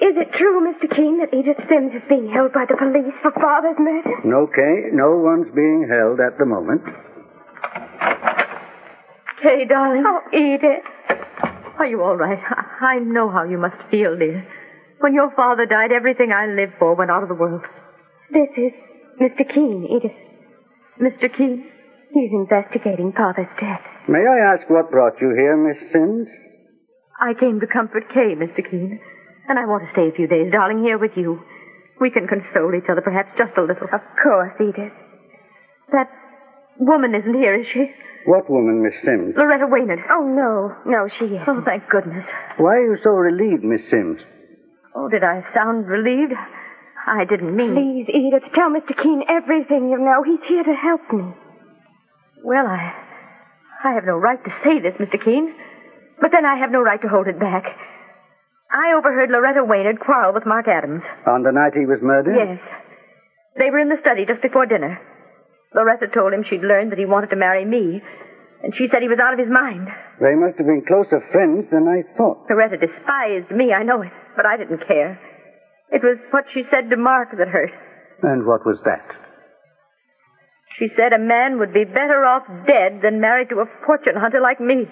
Is 0.00 0.16
it 0.16 0.32
true, 0.32 0.64
Mr. 0.64 0.88
Keen, 0.96 1.18
that 1.20 1.34
Edith 1.34 1.68
Sims 1.68 1.94
is 1.94 2.02
being 2.08 2.30
held 2.32 2.52
by 2.52 2.64
the 2.64 2.76
police 2.76 3.14
for 3.20 3.32
father's 3.32 3.76
murder? 3.78 4.16
No, 4.24 4.46
Kay. 4.46 4.88
No 4.92 5.16
one's 5.16 5.52
being 5.54 5.86
held 5.90 6.20
at 6.20 6.38
the 6.38 6.46
moment. 6.46 6.82
Kay, 9.42 9.66
darling. 9.66 10.04
Oh, 10.06 10.20
Edith. 10.32 10.84
Are 11.78 11.86
you 11.86 12.02
all 12.02 12.16
right? 12.16 12.38
I 12.38 12.96
I 12.96 12.98
know 12.98 13.30
how 13.30 13.44
you 13.44 13.58
must 13.58 13.76
feel, 13.90 14.16
dear. 14.16 14.46
When 15.00 15.12
your 15.14 15.30
father 15.36 15.66
died, 15.66 15.92
everything 15.92 16.32
I 16.32 16.46
lived 16.46 16.74
for 16.78 16.94
went 16.94 17.10
out 17.10 17.22
of 17.22 17.28
the 17.28 17.34
world. 17.34 17.62
This 18.30 18.48
is 18.56 18.72
Mr. 19.20 19.44
Keen, 19.54 19.84
Edith. 19.84 20.16
Mr. 21.00 21.28
Keen? 21.36 21.70
He's 22.12 22.30
investigating 22.32 23.12
father's 23.12 23.52
death. 23.60 23.82
May 24.08 24.24
I 24.26 24.54
ask 24.54 24.68
what 24.68 24.90
brought 24.90 25.20
you 25.20 25.32
here, 25.36 25.56
Miss 25.56 25.92
Sims? 25.92 26.28
I 27.20 27.34
came 27.38 27.60
to 27.60 27.66
comfort 27.66 28.04
Kay, 28.12 28.34
Mr. 28.34 28.68
Keen. 28.68 28.98
And 29.48 29.58
I 29.58 29.66
want 29.66 29.84
to 29.84 29.90
stay 29.90 30.08
a 30.08 30.12
few 30.12 30.26
days, 30.26 30.52
darling, 30.52 30.82
here 30.82 30.98
with 30.98 31.16
you. 31.16 31.42
We 32.00 32.10
can 32.10 32.26
console 32.26 32.74
each 32.74 32.88
other, 32.88 33.00
perhaps 33.00 33.36
just 33.36 33.56
a 33.56 33.62
little. 33.62 33.88
Of 33.92 34.00
course, 34.22 34.54
Edith. 34.60 34.92
That 35.92 36.08
woman 36.78 37.14
isn't 37.14 37.34
here, 37.34 37.54
is 37.60 37.66
she? 37.66 37.92
What 38.26 38.48
woman, 38.50 38.82
Miss 38.82 38.94
Sims? 39.04 39.34
Loretta 39.36 39.66
Waynard. 39.66 40.02
Oh, 40.10 40.24
no. 40.24 40.76
No, 40.90 41.08
she 41.08 41.24
isn't. 41.24 41.48
Oh, 41.48 41.62
thank 41.64 41.88
goodness. 41.88 42.26
Why 42.58 42.76
are 42.76 42.94
you 42.94 42.98
so 43.02 43.10
relieved, 43.10 43.64
Miss 43.64 43.82
Sims? 43.90 44.20
Oh, 44.94 45.08
did 45.08 45.24
I 45.24 45.44
sound 45.54 45.88
relieved? 45.88 46.34
I 47.06 47.24
didn't 47.24 47.56
mean. 47.56 47.74
Please, 47.74 48.14
Edith, 48.14 48.52
tell 48.54 48.70
Mr. 48.70 48.96
Keen 49.02 49.22
everything 49.28 49.88
you 49.88 49.98
know. 49.98 50.22
He's 50.22 50.46
here 50.48 50.62
to 50.62 50.74
help 50.74 51.00
me. 51.12 51.34
Well, 52.44 52.66
I. 52.66 52.94
I 53.82 53.92
have 53.92 54.04
no 54.04 54.16
right 54.16 54.42
to 54.44 54.50
say 54.62 54.78
this, 54.80 54.94
Mr. 55.00 55.22
Keen. 55.22 55.54
But 56.20 56.30
then 56.32 56.44
I 56.44 56.56
have 56.56 56.70
no 56.70 56.82
right 56.82 57.00
to 57.00 57.08
hold 57.08 57.26
it 57.26 57.40
back. 57.40 57.64
I 58.72 58.94
overheard 58.96 59.30
Loretta 59.30 59.64
Waynard 59.66 59.98
quarrel 59.98 60.32
with 60.32 60.46
Mark 60.46 60.68
Adams. 60.68 61.02
On 61.26 61.42
the 61.42 61.50
night 61.52 61.74
he 61.74 61.86
was 61.86 61.98
murdered? 62.02 62.36
Yes. 62.36 62.60
They 63.58 63.70
were 63.70 63.80
in 63.80 63.88
the 63.88 63.98
study 63.98 64.24
just 64.26 64.42
before 64.42 64.66
dinner. 64.66 65.00
Loretta 65.74 66.06
told 66.06 66.32
him 66.32 66.44
she'd 66.44 66.62
learned 66.62 66.92
that 66.92 66.98
he 66.98 67.06
wanted 67.06 67.30
to 67.30 67.36
marry 67.36 67.64
me, 67.64 68.00
and 68.62 68.74
she 68.74 68.88
said 68.88 69.02
he 69.02 69.08
was 69.08 69.18
out 69.18 69.32
of 69.32 69.38
his 69.38 69.50
mind. 69.50 69.88
They 70.20 70.34
must 70.34 70.58
have 70.58 70.66
been 70.66 70.84
closer 70.86 71.20
friends 71.32 71.66
than 71.70 71.88
I 71.88 72.02
thought. 72.16 72.46
Loretta 72.48 72.76
despised 72.78 73.50
me, 73.50 73.72
I 73.72 73.82
know 73.82 74.02
it, 74.02 74.12
but 74.36 74.46
I 74.46 74.56
didn't 74.56 74.86
care. 74.86 75.18
It 75.90 76.02
was 76.02 76.18
what 76.30 76.44
she 76.54 76.62
said 76.70 76.90
to 76.90 76.96
Mark 76.96 77.30
that 77.36 77.48
hurt. 77.48 77.70
And 78.22 78.46
what 78.46 78.64
was 78.66 78.78
that? 78.84 79.02
She 80.78 80.88
said 80.96 81.12
a 81.12 81.18
man 81.18 81.58
would 81.58 81.72
be 81.74 81.84
better 81.84 82.24
off 82.24 82.46
dead 82.66 83.00
than 83.02 83.20
married 83.20 83.48
to 83.50 83.60
a 83.60 83.66
fortune 83.84 84.14
hunter 84.16 84.40
like 84.40 84.60
me. 84.60 84.86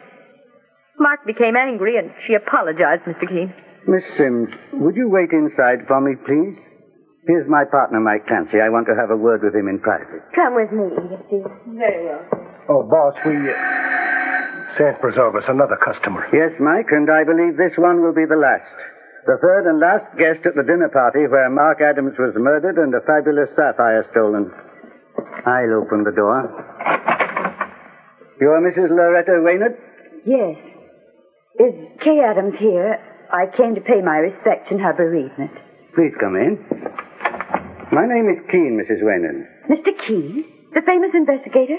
Mark 0.99 1.25
became 1.25 1.57
angry, 1.57 1.97
and 1.97 2.11
she 2.27 2.35
apologized, 2.35 3.03
Mr. 3.03 3.29
Keen. 3.29 3.55
Miss 3.87 4.05
Sims, 4.17 4.49
would 4.75 4.97
you 4.97 5.09
wait 5.09 5.31
inside 5.33 5.87
for 5.87 6.01
me, 6.01 6.17
please? 6.27 6.57
Here's 7.27 7.49
my 7.49 7.65
partner, 7.65 8.01
Mike 8.01 8.27
Clancy. 8.27 8.61
I 8.61 8.69
want 8.73 8.87
to 8.89 8.97
have 8.97 9.11
a 9.11 9.17
word 9.17 9.43
with 9.45 9.55
him 9.55 9.69
in 9.69 9.79
private. 9.81 10.25
Come 10.35 10.57
with 10.57 10.73
me, 10.73 10.89
Edith, 10.97 11.25
dear. 11.29 11.49
Very 11.77 12.05
well. 12.09 12.25
Oh, 12.69 12.83
boss, 12.89 13.15
we. 13.25 13.37
Uh... 13.37 13.53
Saint 14.77 15.01
preserve 15.01 15.35
us, 15.37 15.45
another 15.49 15.77
customer. 15.77 16.25
Yes, 16.33 16.53
Mike, 16.61 16.89
and 16.93 17.09
I 17.11 17.25
believe 17.25 17.57
this 17.57 17.77
one 17.77 18.01
will 18.01 18.15
be 18.15 18.25
the 18.29 18.37
last. 18.37 18.69
The 19.27 19.37
third 19.43 19.69
and 19.69 19.81
last 19.81 20.09
guest 20.17 20.47
at 20.47 20.55
the 20.57 20.63
dinner 20.63 20.89
party 20.89 21.27
where 21.29 21.51
Mark 21.51 21.81
Adams 21.85 22.17
was 22.19 22.33
murdered 22.37 22.79
and 22.79 22.95
a 22.95 23.01
fabulous 23.05 23.51
sapphire 23.57 24.07
stolen. 24.13 24.49
I'll 25.45 25.85
open 25.85 26.05
the 26.05 26.15
door. 26.17 26.49
You 28.41 28.49
are 28.49 28.63
Mrs. 28.63 28.89
Loretta 28.89 29.43
Waynard? 29.43 29.77
Yes. 30.25 30.57
Is 31.59 31.75
Kay 32.05 32.21
Adams 32.25 32.55
here? 32.59 32.97
I 33.33 33.47
came 33.57 33.75
to 33.75 33.81
pay 33.81 34.01
my 34.01 34.17
respects 34.19 34.71
in 34.71 34.79
her 34.79 34.93
bereavement. 34.93 35.53
Please 35.95 36.13
come 36.21 36.37
in. 36.37 36.59
My 37.93 38.07
name 38.07 38.29
is 38.29 38.41
Keen, 38.51 38.81
Mrs. 38.81 39.03
Waynard. 39.03 39.45
Mr. 39.69 39.93
Keen? 40.07 40.45
The 40.75 40.83
famous 40.83 41.11
investigator? 41.15 41.79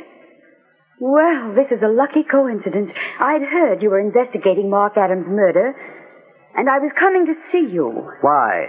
Well, 0.99 1.53
this 1.55 1.71
is 1.71 1.81
a 1.81 1.87
lucky 1.87 2.23
coincidence. 2.23 2.91
I'd 3.19 3.41
heard 3.41 3.81
you 3.81 3.89
were 3.89 3.99
investigating 3.99 4.69
Mark 4.69 4.97
Adams' 4.97 5.27
murder, 5.27 5.73
and 6.55 6.69
I 6.69 6.79
was 6.79 6.91
coming 6.99 7.25
to 7.27 7.35
see 7.51 7.71
you. 7.71 8.11
Why? 8.21 8.67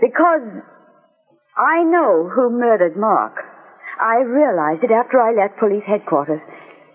Because 0.00 0.62
I 1.56 1.82
know 1.82 2.28
who 2.28 2.50
murdered 2.50 2.96
Mark. 2.96 3.36
I 4.00 4.18
realized 4.18 4.84
it 4.84 4.90
after 4.90 5.20
I 5.20 5.32
left 5.32 5.58
police 5.58 5.84
headquarters. 5.84 6.40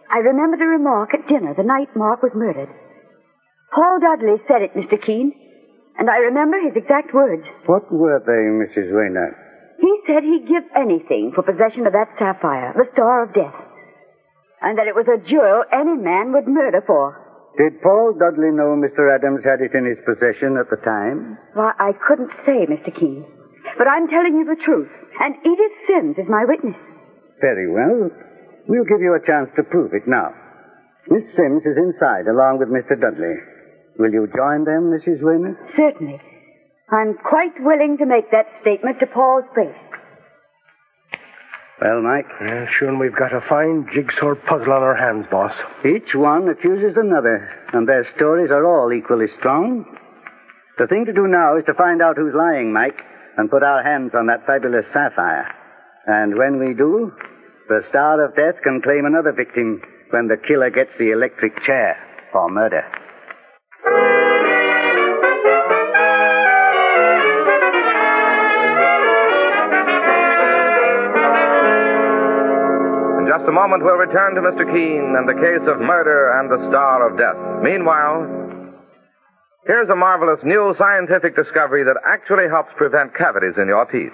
I 0.10 0.20
remembered 0.20 0.62
a 0.62 0.66
remark 0.66 1.14
at 1.14 1.28
dinner 1.28 1.54
the 1.54 1.64
night 1.64 1.90
Mark 1.96 2.24
was 2.24 2.32
murdered. 2.36 2.70
Paul 3.74 4.00
Dudley 4.02 4.38
said 4.48 4.62
it, 4.62 4.74
Mr. 4.74 4.98
Keen, 5.02 5.32
and 5.98 6.10
I 6.10 6.18
remember 6.32 6.58
his 6.60 6.76
exact 6.76 7.14
words. 7.14 7.44
What 7.66 7.92
were 7.92 8.20
they, 8.26 8.44
Mrs. 8.58 8.92
Waynard? 8.92 9.36
He 9.80 9.94
said 10.08 10.24
he'd 10.24 10.48
give 10.48 10.64
anything 10.76 11.32
for 11.34 11.44
possession 11.44 11.86
of 11.88 11.94
that 11.94 12.10
sapphire, 12.18 12.74
the 12.76 12.90
Star 12.94 13.24
of 13.24 13.34
Death, 13.34 13.56
and 14.62 14.78
that 14.78 14.88
it 14.88 14.96
was 14.96 15.08
a 15.08 15.22
jewel 15.24 15.64
any 15.72 15.96
man 15.96 16.34
would 16.34 16.48
murder 16.48 16.84
for. 16.86 17.16
Did 17.58 17.82
Paul 17.82 18.16
Dudley 18.18 18.52
know 18.52 18.76
Mr. 18.76 19.14
Adams 19.14 19.44
had 19.44 19.62
it 19.62 19.74
in 19.76 19.86
his 19.86 20.00
possession 20.06 20.58
at 20.58 20.70
the 20.70 20.80
time? 20.84 21.38
Why, 21.54 21.74
I 21.80 21.92
couldn't 22.08 22.34
say, 22.46 22.66
Mr. 22.68 22.94
Keen. 22.94 23.26
But 23.78 23.88
I'm 23.88 24.08
telling 24.08 24.36
you 24.36 24.46
the 24.46 24.62
truth, 24.62 24.90
and 25.20 25.36
Edith 25.46 25.78
Sims 25.88 26.18
is 26.18 26.28
my 26.30 26.46
witness. 26.46 26.76
Very 27.42 27.70
well. 27.72 28.10
We'll 28.68 28.86
give 28.88 29.02
you 29.02 29.16
a 29.16 29.26
chance 29.26 29.50
to 29.56 29.64
prove 29.64 29.94
it 29.94 30.08
now. 30.08 30.34
Miss 31.10 31.24
Sims 31.36 31.64
is 31.66 31.78
inside 31.78 32.28
along 32.28 32.60
with 32.60 32.70
Mr. 32.70 33.00
Dudley. 33.00 33.36
Will 34.00 34.14
you 34.14 34.28
join 34.34 34.64
them, 34.64 34.96
Mrs. 34.96 35.22
Waynard? 35.22 35.58
Certainly. 35.76 36.22
I'm 36.90 37.16
quite 37.16 37.60
willing 37.60 37.98
to 37.98 38.06
make 38.06 38.32
that 38.32 38.48
statement 38.62 39.02
to 39.02 39.06
Paul's 39.08 39.44
face. 39.54 39.76
Well, 41.82 42.02
Mike? 42.02 42.26
Yeah, 42.42 42.66
sure, 42.72 42.88
and 42.88 43.00
we've 43.00 43.16
got 43.16 43.34
a 43.34 43.42
fine 43.42 43.88
jigsaw 43.94 44.36
puzzle 44.36 44.72
on 44.72 44.84
our 44.84 44.96
hands, 44.96 45.28
boss. 45.30 45.54
Each 45.86 46.16
one 46.16 46.48
accuses 46.48 46.96
another, 46.96 47.50
and 47.74 47.88
their 47.88 48.10
stories 48.16 48.52
are 48.52 48.66
all 48.66 48.92
equally 48.94 49.28
strong. 49.38 49.86
The 50.78 50.88
thing 50.88 51.06
to 51.06 51.14
do 51.14 51.28
now 51.28 51.58
is 51.58 51.66
to 51.66 51.74
find 51.74 52.02
out 52.02 52.16
who's 52.16 52.34
lying, 52.34 52.72
Mike, 52.72 53.00
and 53.38 53.52
put 53.52 53.64
our 53.64 53.84
hands 53.84 54.12
on 54.16 54.28
that 54.28 54.46
fabulous 54.46 54.88
sapphire. 54.88 55.54
And 56.06 56.38
when 56.38 56.58
we 56.58 56.74
do, 56.74 57.12
the 57.68 57.84
Star 57.90 58.24
of 58.24 58.36
Death 58.36 58.64
can 58.64 58.82
claim 58.82 59.06
another 59.06 59.34
victim 59.34 59.82
when 60.10 60.28
the 60.28 60.38
killer 60.38 60.70
gets 60.70 60.98
the 60.98 61.12
electric 61.12 61.62
chair 61.64 61.98
for 62.32 62.50
murder. 62.50 62.84
A 73.50 73.52
moment, 73.52 73.82
we'll 73.82 73.98
return 73.98 74.38
to 74.38 74.46
Mr. 74.46 74.62
Keen 74.62 75.18
and 75.18 75.26
the 75.26 75.34
case 75.34 75.66
of 75.66 75.82
murder 75.82 76.38
and 76.38 76.54
the 76.54 76.62
Star 76.70 77.02
of 77.02 77.18
Death. 77.18 77.34
Meanwhile, 77.66 78.30
here's 79.66 79.90
a 79.90 79.98
marvelous 79.98 80.38
new 80.46 80.78
scientific 80.78 81.34
discovery 81.36 81.82
that 81.82 81.98
actually 82.06 82.46
helps 82.46 82.70
prevent 82.78 83.18
cavities 83.18 83.58
in 83.58 83.66
your 83.66 83.90
teeth. 83.90 84.14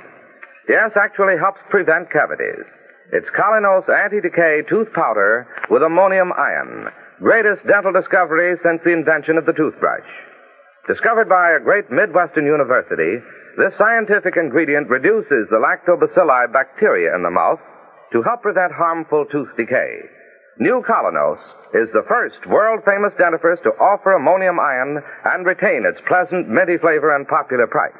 Yes, 0.71 0.95
actually 0.95 1.35
helps 1.35 1.59
prevent 1.67 2.07
cavities. 2.15 2.63
It's 3.11 3.27
Kolynos 3.35 3.91
Anti-Decay 3.91 4.71
Tooth 4.71 4.87
Powder 4.95 5.43
with 5.69 5.83
ammonium 5.83 6.31
ion. 6.31 6.87
Greatest 7.19 7.67
dental 7.67 7.91
discovery 7.91 8.55
since 8.63 8.79
the 8.87 8.95
invention 8.95 9.35
of 9.35 9.43
the 9.43 9.51
toothbrush. 9.51 10.07
Discovered 10.87 11.27
by 11.27 11.51
a 11.51 11.59
great 11.59 11.91
Midwestern 11.91 12.47
university, 12.47 13.19
this 13.59 13.75
scientific 13.75 14.39
ingredient 14.39 14.87
reduces 14.87 15.51
the 15.51 15.59
lactobacilli 15.59 16.55
bacteria 16.55 17.11
in 17.13 17.23
the 17.23 17.35
mouth 17.35 17.59
to 18.15 18.23
help 18.23 18.41
prevent 18.41 18.71
harmful 18.71 19.25
tooth 19.27 19.51
decay. 19.59 19.99
New 20.57 20.79
Kolynos 20.87 21.35
is 21.75 21.91
the 21.91 22.07
first 22.07 22.39
world 22.47 22.79
famous 22.87 23.11
dentifrice 23.19 23.61
to 23.67 23.75
offer 23.75 24.15
ammonium 24.15 24.55
ion 24.55 25.03
and 25.25 25.45
retain 25.45 25.83
its 25.83 25.99
pleasant 26.07 26.47
minty 26.47 26.79
flavor 26.79 27.11
and 27.11 27.27
popular 27.27 27.67
price. 27.67 27.91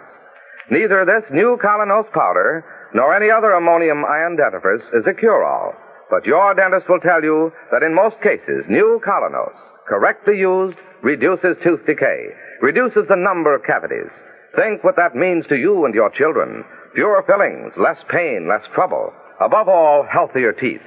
Neither 0.72 1.04
this 1.04 1.28
new 1.36 1.60
Kolynos 1.60 2.08
powder 2.16 2.64
nor 2.96 3.14
any 3.14 3.30
other 3.30 3.52
ammonium 3.52 4.06
ion 4.08 4.40
dentifrice 4.40 4.88
is 4.96 5.06
a 5.06 5.14
cure 5.14 5.44
all, 5.44 5.76
but 6.10 6.24
your 6.24 6.56
dentist 6.56 6.88
will 6.88 7.04
tell 7.04 7.22
you 7.22 7.52
that 7.76 7.84
in 7.84 7.94
most 7.94 8.16
cases, 8.24 8.64
new 8.72 9.02
Kolynos, 9.04 9.52
correctly 9.86 10.40
used, 10.40 10.78
reduces 11.04 11.60
tooth 11.62 11.84
decay, 11.86 12.32
reduces 12.62 13.04
the 13.10 13.20
number 13.20 13.54
of 13.54 13.68
cavities. 13.68 14.08
Think 14.56 14.82
what 14.82 14.96
that 14.96 15.14
means 15.14 15.44
to 15.48 15.60
you 15.60 15.84
and 15.84 15.94
your 15.94 16.10
children. 16.12 16.64
Fewer 16.96 17.22
fillings, 17.28 17.74
less 17.76 18.00
pain, 18.08 18.48
less 18.48 18.64
trouble. 18.74 19.12
Above 19.42 19.68
all, 19.68 20.06
healthier 20.10 20.54
teeth. 20.54 20.82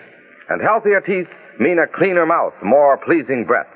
And 0.48 0.62
healthier 0.62 1.00
teeth 1.00 1.28
mean 1.60 1.78
a 1.78 1.86
cleaner 1.86 2.24
mouth, 2.24 2.54
more 2.62 2.96
pleasing 3.04 3.44
breath. 3.44 3.66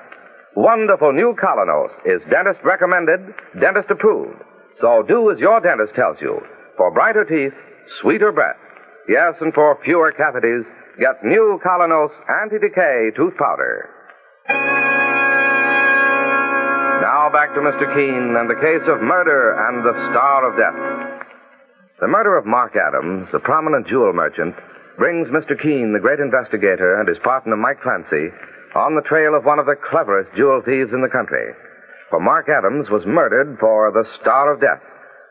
Wonderful 0.55 1.13
new 1.13 1.35
Kolynos 1.35 1.91
is 2.05 2.21
dentist 2.29 2.59
recommended, 2.63 3.19
dentist 3.59 3.89
approved. 3.89 4.41
So 4.79 5.03
do 5.07 5.31
as 5.31 5.39
your 5.39 5.59
dentist 5.59 5.93
tells 5.95 6.17
you. 6.21 6.41
For 6.77 6.91
brighter 6.91 7.25
teeth, 7.25 7.53
sweeter 8.01 8.31
breath. 8.31 8.57
Yes, 9.07 9.35
and 9.41 9.53
for 9.53 9.77
fewer 9.83 10.11
cavities, 10.11 10.65
get 10.99 11.23
new 11.23 11.59
Kolynos 11.63 12.11
Anti-Decay 12.41 13.11
Tooth 13.15 13.37
Powder. 13.37 13.89
Now 17.01 17.29
back 17.31 17.53
to 17.53 17.61
Mr. 17.61 17.93
Keen 17.93 18.35
and 18.37 18.49
the 18.49 18.55
case 18.55 18.87
of 18.87 19.01
murder 19.01 19.53
and 19.67 19.83
the 19.83 19.93
Star 20.09 20.49
of 20.49 20.57
Death. 20.57 20.92
The 22.03 22.11
murder 22.11 22.35
of 22.35 22.45
Mark 22.45 22.75
Adams, 22.75 23.29
a 23.31 23.39
prominent 23.39 23.87
jewel 23.87 24.11
merchant, 24.11 24.55
brings 24.97 25.29
Mr. 25.29 25.55
Keen, 25.55 25.93
the 25.93 26.03
great 26.03 26.19
investigator, 26.19 26.99
and 26.99 27.07
his 27.07 27.17
partner 27.19 27.55
Mike 27.55 27.79
Clancy 27.79 28.27
on 28.75 28.95
the 28.95 29.07
trail 29.07 29.33
of 29.33 29.45
one 29.45 29.57
of 29.57 29.65
the 29.65 29.79
cleverest 29.79 30.35
jewel 30.35 30.61
thieves 30.65 30.91
in 30.91 30.99
the 30.99 31.07
country. 31.07 31.55
For 32.09 32.19
Mark 32.19 32.49
Adams 32.49 32.89
was 32.89 33.05
murdered 33.05 33.55
for 33.57 33.89
the 33.95 34.03
Star 34.19 34.51
of 34.51 34.59
Death, 34.59 34.83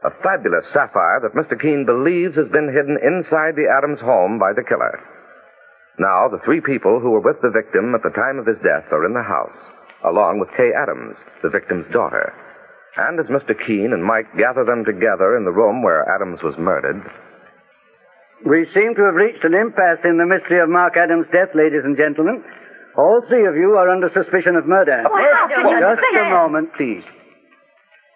a 0.02 0.16
fabulous 0.24 0.64
sapphire 0.72 1.20
that 1.20 1.37
Mr. 1.37 1.61
Keen 1.61 1.85
believes 1.85 2.37
has 2.37 2.48
been 2.48 2.72
hidden 2.72 2.96
inside 3.04 3.52
the 3.52 3.68
Adams 3.68 4.00
home 4.00 4.38
by 4.38 4.54
the 4.56 4.64
killer. 4.64 4.96
Now, 5.98 6.26
the 6.32 6.40
three 6.40 6.62
people 6.62 7.00
who 7.00 7.11
were 7.11 7.20
with 7.20 7.42
the 7.42 7.52
victim 7.52 7.94
at 7.94 8.02
the 8.02 8.16
time 8.16 8.38
of 8.38 8.48
his 8.48 8.64
death 8.64 8.88
are 8.96 9.04
in 9.04 9.12
the 9.12 9.20
house, 9.20 9.61
along 10.08 10.40
with 10.40 10.48
Kay 10.56 10.72
Adams, 10.72 11.20
the 11.42 11.52
victim's 11.52 11.92
daughter. 11.92 12.32
And 12.96 13.18
as 13.18 13.26
Mr. 13.26 13.57
Keen 13.57 13.90
and 13.92 14.05
Mike 14.05 14.28
gather 14.37 14.64
them 14.64 14.85
together 14.85 15.37
in 15.37 15.44
the 15.44 15.52
room 15.52 15.83
where 15.83 16.05
Adams 16.14 16.42
was 16.42 16.55
murdered, 16.59 17.00
We 18.44 18.66
seem 18.74 18.94
to 18.94 19.05
have 19.09 19.14
reached 19.14 19.44
an 19.44 19.55
impasse 19.55 20.05
in 20.05 20.18
the 20.18 20.26
mystery 20.28 20.61
of 20.61 20.68
Mark 20.68 20.96
Adams' 20.96 21.26
death, 21.33 21.55
ladies 21.55 21.85
and 21.85 21.96
gentlemen. 21.96 22.44
All 22.98 23.22
three 23.28 23.46
of 23.46 23.57
you 23.57 23.72
are 23.81 23.88
under 23.88 24.11
suspicion 24.12 24.57
of 24.57 24.66
murder. 24.66 25.05
Oh, 25.07 25.16
how 25.16 25.48
do 25.48 25.55
you 25.57 25.81
Just 25.81 26.02
a 26.20 26.28
moment, 26.28 26.74
please. 26.76 27.05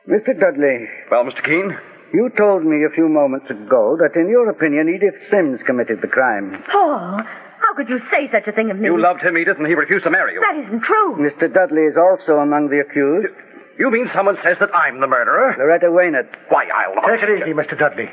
Mr. 0.06 0.38
Dudley, 0.38 0.86
Well, 1.10 1.24
Mr. 1.24 1.42
Keen? 1.42 1.72
you 2.12 2.28
told 2.36 2.62
me 2.64 2.84
a 2.84 2.92
few 2.94 3.08
moments 3.08 3.48
ago 3.48 3.96
that, 3.98 4.12
in 4.14 4.28
your 4.28 4.50
opinion, 4.50 4.92
Edith 4.92 5.30
Sims 5.30 5.60
committed 5.64 6.02
the 6.02 6.06
crime. 6.12 6.62
Paul, 6.70 7.22
how 7.58 7.74
could 7.74 7.88
you 7.88 7.98
say 8.12 8.28
such 8.30 8.46
a 8.46 8.52
thing 8.52 8.70
of 8.70 8.76
me? 8.78 8.88
You 8.88 9.00
loved 9.00 9.22
him, 9.22 9.38
Edith, 9.38 9.56
and 9.56 9.66
he 9.66 9.74
refused 9.74 10.04
to 10.04 10.10
marry 10.10 10.34
you. 10.34 10.40
That 10.44 10.66
isn't 10.68 10.82
true. 10.84 11.16
Mr. 11.16 11.48
Dudley 11.52 11.82
is 11.88 11.96
also 11.96 12.38
among 12.38 12.68
the 12.68 12.80
accused. 12.84 13.32
You 13.78 13.90
mean 13.90 14.08
someone 14.08 14.36
says 14.42 14.58
that 14.60 14.74
I'm 14.74 15.00
the 15.00 15.06
murderer? 15.06 15.54
Loretta 15.58 15.86
Waynard. 15.86 16.28
Why, 16.48 16.64
I'll... 16.64 16.94
Take 17.04 17.28
it 17.28 17.42
easy, 17.42 17.52
Mr. 17.52 17.78
Dudley. 17.78 18.08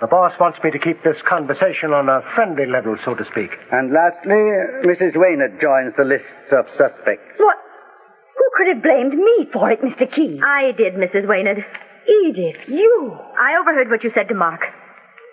The 0.00 0.06
boss 0.06 0.32
wants 0.40 0.58
me 0.62 0.70
to 0.70 0.78
keep 0.78 1.02
this 1.02 1.20
conversation 1.28 1.92
on 1.92 2.08
a 2.08 2.22
friendly 2.34 2.64
level, 2.64 2.96
so 3.04 3.14
to 3.14 3.24
speak. 3.24 3.50
And 3.70 3.92
lastly, 3.92 4.40
Mrs. 4.86 5.14
Waynard 5.16 5.60
joins 5.60 5.94
the 5.96 6.04
list 6.04 6.24
of 6.52 6.66
suspects. 6.78 7.36
What? 7.36 7.56
Who 8.38 8.44
could 8.56 8.68
have 8.74 8.82
blamed 8.82 9.14
me 9.14 9.48
for 9.52 9.70
it, 9.70 9.82
Mr. 9.82 10.10
Key? 10.10 10.40
I 10.42 10.72
did, 10.72 10.94
Mrs. 10.94 11.26
Waynard. 11.26 11.64
Edith, 12.08 12.68
you. 12.68 13.18
I 13.38 13.58
overheard 13.60 13.90
what 13.90 14.04
you 14.04 14.10
said 14.14 14.28
to 14.28 14.34
Mark. 14.34 14.62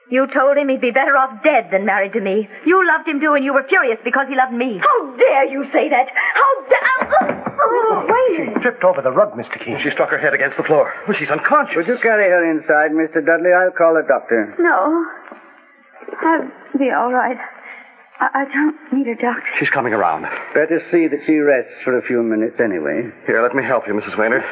You 0.10 0.26
told 0.28 0.58
him 0.58 0.70
he'd 0.70 0.80
be 0.80 0.92
better 0.92 1.18
off 1.18 1.44
dead 1.44 1.68
than 1.72 1.86
married 1.86 2.14
to 2.14 2.22
me. 2.22 2.48
You 2.66 2.86
loved 2.88 3.08
him 3.08 3.20
too, 3.20 3.34
and 3.34 3.44
you 3.44 3.54
were 3.54 3.64
furious 3.68 4.00
because 4.04 4.28
he 4.30 4.36
loved 4.36 4.54
me. 4.54 4.80
How 4.80 5.16
dare 5.18 5.46
you 5.46 5.66
say 5.66 5.90
that? 5.90 6.08
How 6.14 6.52
dare... 6.70 7.44
Oh, 7.60 8.06
wait. 8.08 8.54
She 8.56 8.62
tripped 8.62 8.84
over 8.84 9.02
the 9.02 9.12
rug, 9.12 9.34
Mr. 9.34 9.60
Keen. 9.64 9.80
She 9.84 9.90
struck 9.90 10.10
her 10.10 10.18
head 10.18 10.34
against 10.34 10.56
the 10.58 10.64
floor. 10.64 10.94
Well, 11.08 11.18
she's 11.18 11.30
unconscious. 11.30 11.76
Would 11.76 11.88
you 11.88 11.98
carry 11.98 12.30
her 12.30 12.52
inside, 12.52 12.92
Mr. 12.92 13.26
Dudley? 13.26 13.52
I'll 13.52 13.72
call 13.72 13.98
a 13.98 14.08
doctor. 14.08 14.56
No. 14.60 15.06
I'll 16.22 16.78
be 16.80 16.90
all 16.92 17.12
right. 17.12 17.38
I, 18.20 18.28
I 18.34 18.44
don't 18.46 18.78
need 18.94 19.08
a 19.08 19.16
doctor. 19.16 19.46
She's 19.60 19.70
coming 19.70 19.94
around. 19.94 20.24
Better 20.54 20.82
see 20.92 21.08
that 21.08 21.20
she 21.26 21.38
rests 21.38 21.74
for 21.84 21.98
a 21.98 22.02
few 22.02 22.24
minutes 22.24 22.60
anyway. 22.60 23.10
Here, 23.26 23.42
let 23.42 23.54
me 23.56 23.64
help 23.64 23.88
you, 23.88 23.94
Mrs. 23.94 24.16
Waynard. 24.16 24.44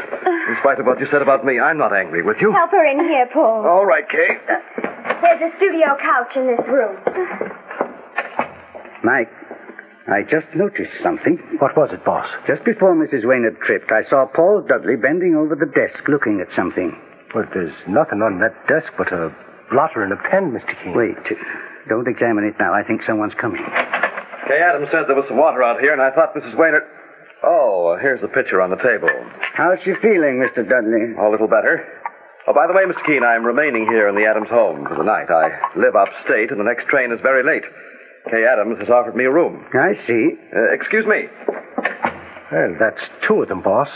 In 0.49 0.56
spite 0.58 0.80
of 0.80 0.86
what 0.86 0.99
you 0.99 1.08
said 1.08 1.21
about 1.21 1.45
me, 1.45 1.60
I'm 1.60 1.78
not 1.78 1.93
angry 1.95 2.21
with 2.21 2.38
you. 2.41 2.51
Help 2.51 2.71
her 2.71 2.86
in 2.86 2.99
here, 2.99 3.28
Paul. 3.34 3.65
All 3.65 3.86
right, 3.86 4.08
Kay. 4.08 4.38
Uh, 4.47 4.82
there's 5.21 5.54
a 5.54 5.58
studio 5.58 5.97
couch 5.99 6.36
in 6.36 6.45
this 6.47 6.65
room. 6.67 6.95
Mike, 9.04 9.30
I 10.08 10.21
just 10.21 10.47
noticed 10.56 10.93
something. 11.01 11.38
What 11.60 11.75
was 11.75 11.89
it, 11.91 12.06
boss? 12.06 12.28
Just 12.47 12.63
before 12.63 12.95
Mrs. 12.95 13.23
Waynard 13.23 13.60
tripped, 13.62 13.91
I 13.91 14.08
saw 14.10 14.25
Paul 14.28 14.63
Dudley 14.67 14.95
bending 14.95 15.36
over 15.36 15.56
the 15.56 15.65
desk 15.65 16.08
looking 16.08 16.41
at 16.41 16.54
something. 16.56 16.95
Well, 17.34 17.45
there's 17.54 17.73
nothing 17.88 18.21
on 18.21 18.39
that 18.39 18.54
desk 18.67 18.93
but 18.97 19.12
a 19.12 19.34
blotter 19.71 20.04
and 20.04 20.13
a 20.13 20.17
pen, 20.30 20.51
Mr. 20.54 20.73
Keen. 20.84 20.93
Wait. 20.95 21.17
Don't 21.88 22.08
examine 22.08 22.45
it 22.45 22.56
now. 22.60 22.74
I 22.74 22.84
think 22.84 23.04
someone's 23.04 23.34
coming. 23.39 23.62
Kay 23.62 24.60
Adams 24.62 24.89
said 24.91 25.06
there 25.08 25.15
was 25.15 25.28
some 25.28 25.38
water 25.38 25.63
out 25.63 25.80
here, 25.80 25.93
and 25.93 26.02
I 26.02 26.12
thought 26.12 26.34
Mrs. 26.36 26.56
Waynard. 26.56 26.86
Oh, 27.43 27.98
here's 28.02 28.21
the 28.21 28.28
picture 28.28 28.62
on 28.62 28.69
the 28.69 28.78
table. 28.78 29.10
How's 29.54 29.78
she 29.84 29.93
feeling, 30.02 30.41
Mr. 30.41 30.67
Dudley? 30.67 31.13
A 31.17 31.30
little 31.30 31.48
better. 31.48 31.86
Oh, 32.48 32.54
by 32.54 32.67
the 32.67 32.74
way, 32.74 32.84
Mr. 32.86 33.04
Keen, 33.06 33.24
I'm 33.24 33.43
remaining 33.45 33.86
here 33.89 34.08
in 34.08 34.15
the 34.15 34.26
Adams 34.26 34.50
home 34.50 34.86
for 34.88 34.95
the 34.95 35.04
night. 35.04 35.30
I 35.30 35.50
live 35.78 35.95
upstate, 35.95 36.52
and 36.52 36.60
the 36.60 36.63
next 36.63 36.86
train 36.88 37.12
is 37.12 37.19
very 37.21 37.43
late. 37.43 37.63
Kay 38.30 38.45
Adams 38.45 38.80
has 38.80 38.89
offered 38.89 39.15
me 39.15 39.26
a 39.26 39.32
room. 39.32 39.65
I 39.74 39.93
see. 40.06 40.34
Uh, 40.56 40.74
excuse 40.74 41.06
me. 41.06 41.26
Well, 42.52 42.76
that's 42.80 43.02
two 43.21 43.41
of 43.41 43.50
them, 43.50 43.62
boss. 43.62 43.89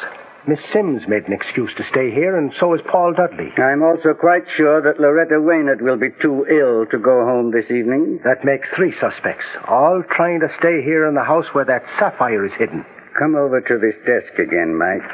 Miss 0.50 0.60
Sims 0.74 1.08
made 1.08 1.28
an 1.28 1.34
excuse 1.34 1.72
to 1.76 1.84
stay 1.84 2.10
here, 2.10 2.36
and 2.36 2.52
so 2.60 2.74
is 2.74 2.82
Paul 2.90 3.14
Dudley. 3.14 3.54
I'm 3.62 3.84
also 3.84 4.16
quite 4.16 4.50
sure 4.58 4.82
that 4.82 5.00
Loretta 5.00 5.36
Waynard 5.36 5.80
will 5.80 5.96
be 5.96 6.10
too 6.10 6.44
ill 6.50 6.88
to 6.88 6.98
go 6.98 7.24
home 7.24 7.52
this 7.52 7.70
evening. 7.70 8.20
That 8.24 8.44
makes 8.44 8.68
three 8.70 8.92
suspects, 8.98 9.46
all 9.68 10.02
trying 10.10 10.40
to 10.40 10.50
stay 10.58 10.82
here 10.82 11.06
in 11.06 11.14
the 11.14 11.24
house 11.24 11.46
where 11.54 11.66
that 11.66 11.86
sapphire 12.00 12.48
is 12.48 12.54
hidden. 12.58 12.84
Come 13.20 13.36
over 13.36 13.62
to 13.62 13.78
this 13.78 13.94
desk 14.08 14.40
again, 14.40 14.76
Mike. 14.76 15.06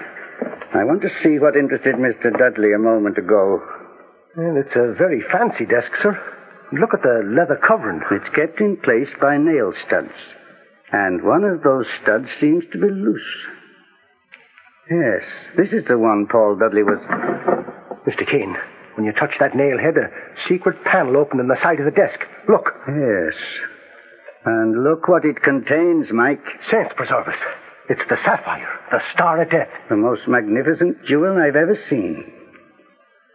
I 0.73 0.85
want 0.85 1.01
to 1.01 1.11
see 1.21 1.37
what 1.37 1.57
interested 1.57 1.95
Mr. 1.95 2.31
Dudley 2.31 2.71
a 2.71 2.79
moment 2.79 3.17
ago. 3.17 3.59
Well, 4.37 4.55
it's 4.55 4.77
a 4.77 4.95
very 4.97 5.21
fancy 5.33 5.65
desk, 5.65 5.91
sir. 6.01 6.15
Look 6.71 6.93
at 6.93 7.03
the 7.03 7.27
leather 7.27 7.59
covering. 7.59 7.99
It's 8.09 8.33
kept 8.33 8.61
in 8.61 8.77
place 8.77 9.11
by 9.19 9.35
nail 9.35 9.73
studs. 9.85 10.15
And 10.93 11.23
one 11.23 11.43
of 11.43 11.61
those 11.61 11.87
studs 12.01 12.29
seems 12.39 12.63
to 12.71 12.79
be 12.79 12.87
loose. 12.87 13.35
Yes, 14.89 15.23
this 15.57 15.73
is 15.73 15.83
the 15.87 15.97
one 15.97 16.27
Paul 16.27 16.57
Dudley 16.57 16.83
was. 16.83 16.99
Mr. 18.05 18.29
Keen, 18.29 18.55
when 18.95 19.05
you 19.05 19.13
touch 19.13 19.33
that 19.39 19.55
nail 19.55 19.79
head, 19.79 19.97
a 19.97 20.11
secret 20.47 20.83
panel 20.83 21.17
opened 21.17 21.41
in 21.41 21.47
the 21.47 21.59
side 21.59 21.79
of 21.79 21.85
the 21.85 21.91
desk. 21.91 22.19
Look. 22.47 22.71
Yes. 22.87 23.33
And 24.45 24.83
look 24.83 25.07
what 25.07 25.25
it 25.25 25.41
contains, 25.41 26.11
Mike. 26.11 26.45
Saints 26.69 26.93
preserve 26.95 27.27
us. 27.27 27.39
It's 27.89 28.05
the 28.09 28.17
sapphire, 28.17 28.79
the 28.91 29.01
star 29.11 29.41
of 29.41 29.49
death. 29.49 29.69
The 29.89 29.95
most 29.95 30.27
magnificent 30.27 31.03
jewel 31.05 31.35
I've 31.37 31.55
ever 31.55 31.79
seen. 31.89 32.31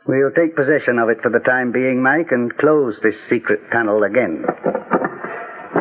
We'll 0.06 0.30
take 0.30 0.54
possession 0.54 1.00
of 1.00 1.08
it 1.08 1.20
for 1.20 1.30
the 1.30 1.40
time 1.40 1.72
being, 1.72 2.00
Mike, 2.00 2.30
and 2.30 2.56
close 2.58 2.96
this 3.02 3.16
secret 3.28 3.70
panel 3.70 4.04
again. 4.04 4.44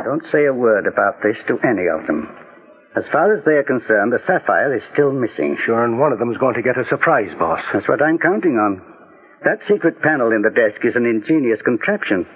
Don't 0.04 0.26
say 0.32 0.46
a 0.46 0.54
word 0.54 0.88
about 0.88 1.22
this 1.22 1.38
to 1.48 1.60
any 1.60 1.88
of 1.88 2.08
them. 2.08 2.28
As 3.00 3.08
far 3.14 3.32
as 3.34 3.46
they're 3.46 3.64
concerned, 3.64 4.12
the 4.12 4.20
sapphire 4.28 4.76
is 4.76 4.84
still 4.92 5.14
missing. 5.14 5.56
Sure, 5.64 5.86
and 5.86 5.98
one 5.98 6.12
of 6.12 6.20
them's 6.20 6.38
going 6.38 6.56
to 6.56 6.62
get 6.62 6.78
a 6.78 6.84
surprise, 6.84 7.32
boss. 7.40 7.64
That's 7.72 7.88
what 7.88 8.02
I'm 8.02 8.18
counting 8.20 8.60
on. 8.60 8.84
That 9.46 9.64
secret 9.66 10.02
panel 10.02 10.34
in 10.34 10.42
the 10.42 10.52
desk 10.52 10.84
is 10.84 10.98
an 10.98 11.06
ingenious 11.06 11.62
contraption. 11.62 12.28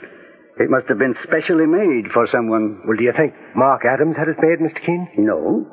It 0.56 0.69
must 0.69 0.88
have 0.88 0.99
been 0.99 1.19
specially 1.21 1.65
made 1.65 2.13
for 2.13 2.28
someone. 2.32 2.80
Well, 2.88 2.95
do 2.95 3.04
you 3.04 3.12
think 3.12 3.34
Mark 3.58 3.84
Adams 3.84 4.15
had 4.15 4.30
it 4.30 4.39
made, 4.39 4.63
Mr. 4.63 4.80
Keen? 4.86 5.10
No. 5.17 5.67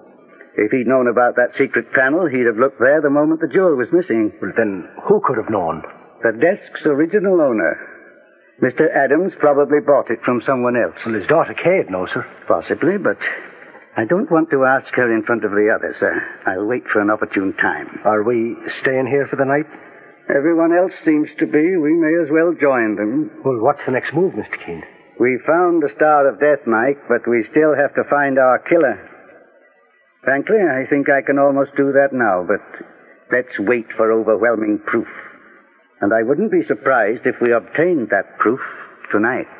If 0.56 0.72
he'd 0.72 0.90
known 0.90 1.06
about 1.06 1.36
that 1.36 1.54
secret 1.56 1.92
panel, 1.92 2.26
he'd 2.26 2.50
have 2.50 2.58
looked 2.58 2.80
there 2.80 3.00
the 3.00 3.14
moment 3.14 3.40
the 3.40 3.54
jewel 3.54 3.76
was 3.76 3.92
missing. 3.92 4.32
Well, 4.42 4.50
then 4.56 4.88
who 5.06 5.22
could 5.22 5.36
have 5.36 5.54
known? 5.54 5.84
The 6.24 6.34
desk's 6.34 6.82
original 6.84 7.40
owner. 7.40 7.78
Mr. 8.60 8.90
Adams 8.90 9.34
probably 9.38 9.78
bought 9.86 10.10
it 10.10 10.18
from 10.24 10.42
someone 10.44 10.74
else. 10.74 10.98
Well, 11.06 11.14
his 11.14 11.28
daughter 11.28 11.54
Kay 11.54 11.78
would 11.78 11.90
know, 11.90 12.06
sir. 12.10 12.26
Possibly, 12.48 12.98
but 12.98 13.16
I 13.96 14.04
don't 14.04 14.30
want 14.30 14.50
to 14.50 14.64
ask 14.64 14.86
her 14.94 15.12
in 15.12 15.24
front 15.24 15.44
of 15.44 15.50
the 15.50 15.68
others. 15.74 15.96
Uh, 16.00 16.50
I'll 16.50 16.66
wait 16.66 16.84
for 16.92 17.00
an 17.00 17.10
opportune 17.10 17.54
time. 17.54 18.00
Are 18.04 18.22
we 18.22 18.56
staying 18.80 19.06
here 19.06 19.26
for 19.28 19.36
the 19.36 19.44
night? 19.44 19.66
Everyone 20.30 20.72
else 20.72 20.92
seems 21.04 21.28
to 21.38 21.46
be. 21.46 21.76
We 21.76 21.94
may 21.98 22.14
as 22.22 22.30
well 22.30 22.54
join 22.54 22.94
them. 22.94 23.30
Well, 23.44 23.58
what's 23.58 23.84
the 23.84 23.92
next 23.92 24.14
move, 24.14 24.34
Mr. 24.34 24.64
Keen? 24.64 24.82
We 25.18 25.40
found 25.44 25.82
the 25.82 25.90
Star 25.96 26.28
of 26.28 26.38
Death, 26.38 26.66
Mike, 26.66 27.02
but 27.08 27.26
we 27.26 27.44
still 27.50 27.74
have 27.74 27.92
to 27.96 28.08
find 28.08 28.38
our 28.38 28.60
killer. 28.60 28.94
Frankly, 30.22 30.62
I 30.62 30.88
think 30.88 31.10
I 31.10 31.26
can 31.26 31.38
almost 31.38 31.74
do 31.76 31.92
that 31.92 32.12
now, 32.12 32.46
but 32.46 32.62
let's 33.32 33.58
wait 33.58 33.86
for 33.96 34.12
overwhelming 34.12 34.78
proof. 34.86 35.08
And 36.00 36.14
I 36.14 36.22
wouldn't 36.22 36.52
be 36.52 36.64
surprised 36.68 37.26
if 37.26 37.36
we 37.42 37.52
obtained 37.52 38.08
that 38.10 38.38
proof 38.38 38.60
tonight. 39.10 39.50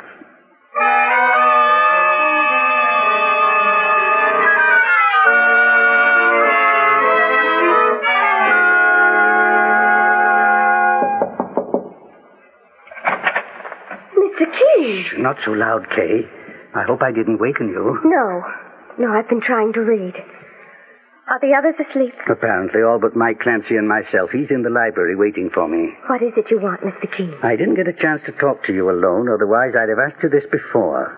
Not 15.18 15.36
so 15.44 15.52
loud, 15.52 15.86
Kay. 15.90 16.26
I 16.74 16.82
hope 16.86 17.02
I 17.02 17.12
didn't 17.12 17.40
waken 17.40 17.68
you. 17.68 17.98
No. 18.04 18.42
No, 18.98 19.12
I've 19.12 19.28
been 19.28 19.40
trying 19.40 19.72
to 19.74 19.80
read. 19.80 20.14
Are 21.30 21.38
the 21.40 21.54
others 21.54 21.76
asleep? 21.78 22.12
Apparently, 22.28 22.82
all 22.82 22.98
but 22.98 23.14
Mike 23.16 23.38
Clancy 23.40 23.76
and 23.76 23.88
myself. 23.88 24.30
He's 24.30 24.50
in 24.50 24.62
the 24.62 24.68
library 24.70 25.14
waiting 25.16 25.48
for 25.54 25.68
me. 25.68 25.94
What 26.08 26.20
is 26.22 26.32
it 26.36 26.50
you 26.50 26.58
want, 26.60 26.80
Mr. 26.82 27.06
Keen? 27.16 27.32
I 27.42 27.54
didn't 27.56 27.76
get 27.76 27.86
a 27.88 27.92
chance 27.94 28.20
to 28.26 28.32
talk 28.32 28.64
to 28.66 28.74
you 28.74 28.90
alone, 28.90 29.28
otherwise 29.30 29.72
I'd 29.78 29.88
have 29.88 30.02
asked 30.02 30.22
you 30.22 30.28
this 30.28 30.44
before. 30.50 31.16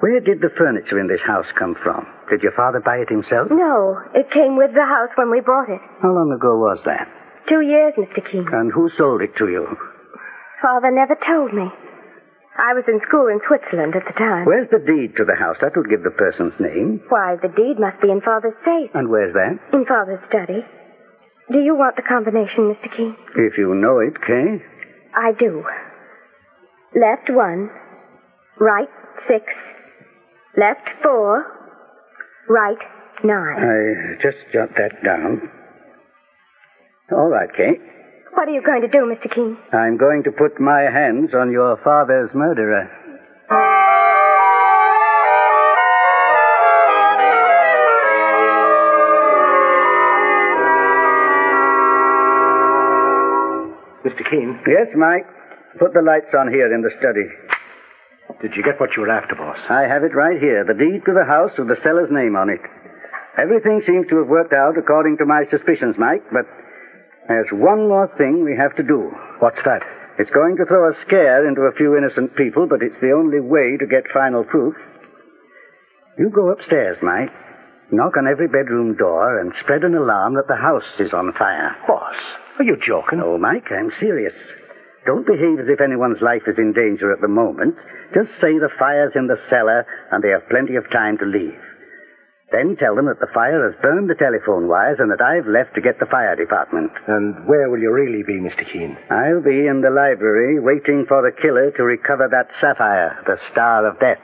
Where 0.00 0.18
did 0.18 0.40
the 0.42 0.50
furniture 0.58 0.98
in 0.98 1.06
this 1.06 1.20
house 1.24 1.46
come 1.56 1.76
from? 1.82 2.04
Did 2.28 2.42
your 2.42 2.52
father 2.52 2.80
buy 2.80 2.96
it 2.98 3.08
himself? 3.08 3.48
No, 3.50 4.02
it 4.14 4.30
came 4.34 4.56
with 4.58 4.74
the 4.74 4.84
house 4.84 5.10
when 5.14 5.30
we 5.30 5.40
bought 5.40 5.70
it. 5.70 5.80
How 6.02 6.10
long 6.12 6.32
ago 6.32 6.58
was 6.58 6.80
that? 6.84 7.06
Two 7.48 7.60
years, 7.62 7.94
Mr. 7.96 8.18
Keen. 8.30 8.44
And 8.52 8.72
who 8.72 8.90
sold 8.98 9.22
it 9.22 9.36
to 9.36 9.46
you? 9.48 9.66
Father 10.60 10.90
never 10.90 11.14
told 11.14 11.54
me. 11.54 11.70
I 12.58 12.74
was 12.74 12.84
in 12.86 13.00
school 13.00 13.28
in 13.28 13.40
Switzerland 13.46 13.96
at 13.96 14.04
the 14.06 14.12
time. 14.12 14.44
Where's 14.44 14.68
the 14.70 14.78
deed 14.78 15.16
to 15.16 15.24
the 15.24 15.34
house? 15.34 15.56
That 15.60 15.74
will 15.74 15.88
give 15.88 16.02
the 16.04 16.10
person's 16.10 16.52
name. 16.60 17.00
Why, 17.08 17.36
the 17.40 17.48
deed 17.48 17.80
must 17.80 18.00
be 18.02 18.10
in 18.10 18.20
Father's 18.20 18.56
safe. 18.64 18.90
And 18.94 19.08
where's 19.08 19.32
that? 19.34 19.58
In 19.72 19.86
Father's 19.86 20.22
study. 20.28 20.60
Do 21.50 21.58
you 21.58 21.74
want 21.74 21.96
the 21.96 22.02
combination, 22.02 22.68
Mr. 22.72 22.94
Keen? 22.94 23.16
If 23.36 23.56
you 23.58 23.74
know 23.74 23.98
it, 23.98 24.14
Kay. 24.20 24.62
I 25.16 25.32
do. 25.32 25.64
Left 26.94 27.28
one, 27.30 27.70
right 28.60 28.88
six, 29.28 29.44
left 30.56 30.88
four, 31.02 31.44
right 32.48 32.78
nine. 33.24 33.56
I 33.58 34.22
just 34.22 34.38
jot 34.52 34.68
that 34.76 35.02
down. 35.04 35.50
All 37.12 37.28
right, 37.28 37.48
Kay. 37.56 37.80
What 38.34 38.48
are 38.48 38.52
you 38.52 38.62
going 38.62 38.80
to 38.82 38.88
do, 38.88 39.04
Mr. 39.04 39.32
Keen? 39.32 39.58
I'm 39.72 39.96
going 39.98 40.22
to 40.24 40.32
put 40.32 40.58
my 40.58 40.82
hands 40.82 41.30
on 41.34 41.52
your 41.52 41.76
father's 41.84 42.30
murderer. 42.34 42.88
Mr. 54.04 54.24
Keen? 54.28 54.58
Yes, 54.66 54.88
Mike. 54.96 55.26
Put 55.78 55.94
the 55.94 56.02
lights 56.02 56.34
on 56.36 56.50
here 56.50 56.72
in 56.74 56.82
the 56.82 56.90
study. 56.98 57.28
Did 58.42 58.56
you 58.56 58.62
get 58.62 58.80
what 58.80 58.90
you 58.96 59.02
were 59.02 59.10
after, 59.10 59.34
boss? 59.36 59.58
I 59.70 59.82
have 59.82 60.02
it 60.02 60.14
right 60.14 60.40
here. 60.40 60.64
The 60.66 60.74
deed 60.74 61.04
to 61.06 61.14
the 61.14 61.24
house 61.24 61.52
with 61.56 61.68
the 61.68 61.78
seller's 61.82 62.10
name 62.10 62.34
on 62.34 62.50
it. 62.50 62.60
Everything 63.38 63.80
seems 63.86 64.08
to 64.08 64.18
have 64.18 64.28
worked 64.28 64.52
out 64.52 64.76
according 64.76 65.18
to 65.18 65.24
my 65.26 65.44
suspicions, 65.50 65.94
Mike, 65.98 66.24
but 66.32 66.44
there's 67.28 67.50
one 67.52 67.88
more 67.88 68.10
thing 68.18 68.44
we 68.44 68.56
have 68.56 68.74
to 68.76 68.82
do. 68.82 69.10
What's 69.38 69.62
that? 69.64 69.82
It's 70.18 70.30
going 70.30 70.56
to 70.56 70.66
throw 70.66 70.90
a 70.90 71.00
scare 71.06 71.48
into 71.48 71.62
a 71.62 71.72
few 71.72 71.96
innocent 71.96 72.36
people, 72.36 72.66
but 72.68 72.82
it's 72.82 73.00
the 73.00 73.12
only 73.12 73.40
way 73.40 73.76
to 73.78 73.86
get 73.86 74.12
final 74.12 74.44
proof. 74.44 74.74
You 76.18 76.28
go 76.28 76.50
upstairs, 76.50 76.98
Mike. 77.02 77.30
Knock 77.90 78.16
on 78.16 78.26
every 78.26 78.48
bedroom 78.48 78.96
door 78.96 79.38
and 79.38 79.52
spread 79.60 79.84
an 79.84 79.94
alarm 79.94 80.34
that 80.34 80.48
the 80.48 80.56
house 80.56 80.88
is 80.98 81.12
on 81.12 81.32
fire. 81.32 81.76
Boss, 81.86 82.16
are 82.58 82.64
you 82.64 82.76
joking? 82.76 83.18
No, 83.18 83.38
Mike, 83.38 83.70
I'm 83.70 83.92
serious. 83.98 84.34
Don't 85.04 85.26
behave 85.26 85.58
as 85.58 85.68
if 85.68 85.80
anyone's 85.80 86.22
life 86.22 86.42
is 86.46 86.58
in 86.58 86.72
danger 86.72 87.12
at 87.12 87.20
the 87.20 87.28
moment. 87.28 87.74
Just 88.14 88.30
say 88.40 88.58
the 88.58 88.70
fire's 88.78 89.12
in 89.14 89.26
the 89.26 89.40
cellar 89.48 89.86
and 90.10 90.22
they 90.22 90.28
have 90.28 90.48
plenty 90.48 90.76
of 90.76 90.90
time 90.90 91.18
to 91.18 91.24
leave. 91.24 91.58
Then 92.52 92.76
tell 92.76 92.94
them 92.94 93.06
that 93.06 93.18
the 93.18 93.32
fire 93.32 93.64
has 93.64 93.80
burned 93.80 94.10
the 94.10 94.14
telephone 94.14 94.68
wires 94.68 94.98
and 95.00 95.10
that 95.10 95.24
I've 95.24 95.46
left 95.48 95.74
to 95.74 95.80
get 95.80 95.98
the 95.98 96.06
fire 96.06 96.36
department. 96.36 96.92
And 97.08 97.48
where 97.48 97.70
will 97.70 97.80
you 97.80 97.90
really 97.90 98.22
be, 98.22 98.38
Mr. 98.38 98.70
Keen? 98.70 98.96
I'll 99.08 99.40
be 99.40 99.66
in 99.66 99.80
the 99.80 99.90
library 99.90 100.60
waiting 100.60 101.06
for 101.08 101.22
the 101.22 101.32
killer 101.32 101.70
to 101.72 101.82
recover 101.82 102.28
that 102.30 102.52
sapphire, 102.60 103.16
the 103.26 103.40
star 103.50 103.86
of 103.86 103.98
death. 103.98 104.20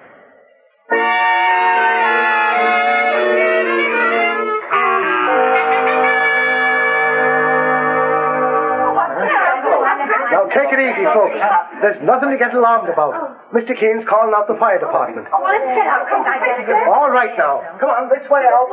Easy, 10.98 11.06
folks. 11.14 11.38
There's 11.80 12.02
nothing 12.02 12.30
to 12.34 12.38
get 12.38 12.54
alarmed 12.54 12.90
about. 12.90 13.14
Mr. 13.54 13.72
Keen's 13.78 14.02
calling 14.10 14.34
out 14.34 14.50
the 14.50 14.58
fire 14.58 14.78
department. 14.82 15.28
Oh, 15.30 15.42
let's 15.46 15.62
get 15.70 15.86
out. 15.86 16.04
Come 16.10 16.26
on, 16.26 16.88
All 16.90 17.10
right 17.10 17.34
now. 17.38 17.62
Come 17.78 17.90
on, 17.90 18.10
this 18.10 18.26
way 18.26 18.42
out. 18.42 18.66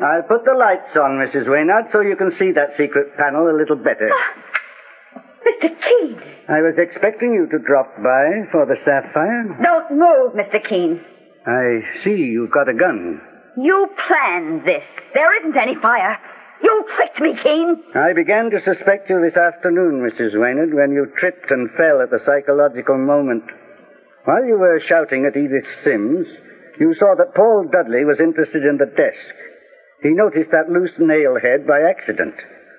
I'll 0.00 0.22
put 0.22 0.44
the 0.44 0.56
lights 0.56 0.96
on, 0.96 1.20
Mrs. 1.20 1.46
Waynard, 1.46 1.92
so 1.92 2.00
you 2.00 2.16
can 2.16 2.32
see 2.38 2.52
that 2.52 2.70
secret 2.78 3.16
panel 3.18 3.50
a 3.50 3.54
little 3.56 3.76
better. 3.76 4.08
Ah, 4.10 5.20
Mr. 5.44 5.68
Keen. 5.68 6.16
I 6.48 6.62
was 6.62 6.74
expecting 6.78 7.34
you 7.34 7.46
to 7.52 7.58
drop 7.58 7.94
by 7.96 8.48
for 8.50 8.64
the 8.64 8.76
sapphire. 8.84 9.44
Don't 9.62 9.90
move, 9.92 10.32
Mr. 10.32 10.66
Keen. 10.66 11.04
I 11.46 11.80
see 12.02 12.16
you've 12.16 12.50
got 12.50 12.68
a 12.68 12.74
gun. 12.74 13.20
You 13.60 13.88
planned 14.08 14.64
this. 14.64 14.84
There 15.12 15.36
isn't 15.40 15.56
any 15.56 15.74
fire. 15.76 16.18
You 16.62 16.84
tricked 16.96 17.20
me, 17.20 17.34
Keen. 17.42 17.82
I 17.94 18.12
began 18.14 18.48
to 18.50 18.64
suspect 18.64 19.10
you 19.10 19.20
this 19.20 19.36
afternoon, 19.36 20.00
Mrs. 20.00 20.32
Waynard, 20.32 20.72
when 20.72 20.92
you 20.92 21.12
tripped 21.18 21.50
and 21.50 21.70
fell 21.76 22.00
at 22.00 22.08
the 22.10 22.24
psychological 22.24 22.96
moment. 22.96 23.44
While 24.24 24.44
you 24.44 24.58
were 24.58 24.80
shouting 24.88 25.26
at 25.26 25.36
Edith 25.36 25.68
Sims, 25.84 26.26
you 26.78 26.94
saw 26.98 27.14
that 27.16 27.34
Paul 27.34 27.68
Dudley 27.70 28.04
was 28.04 28.20
interested 28.20 28.64
in 28.64 28.78
the 28.78 28.86
desk. 28.86 29.34
He 30.02 30.10
noticed 30.10 30.50
that 30.52 30.72
loose 30.72 30.96
nail 30.98 31.36
head 31.40 31.66
by 31.66 31.80
accident, 31.84 32.34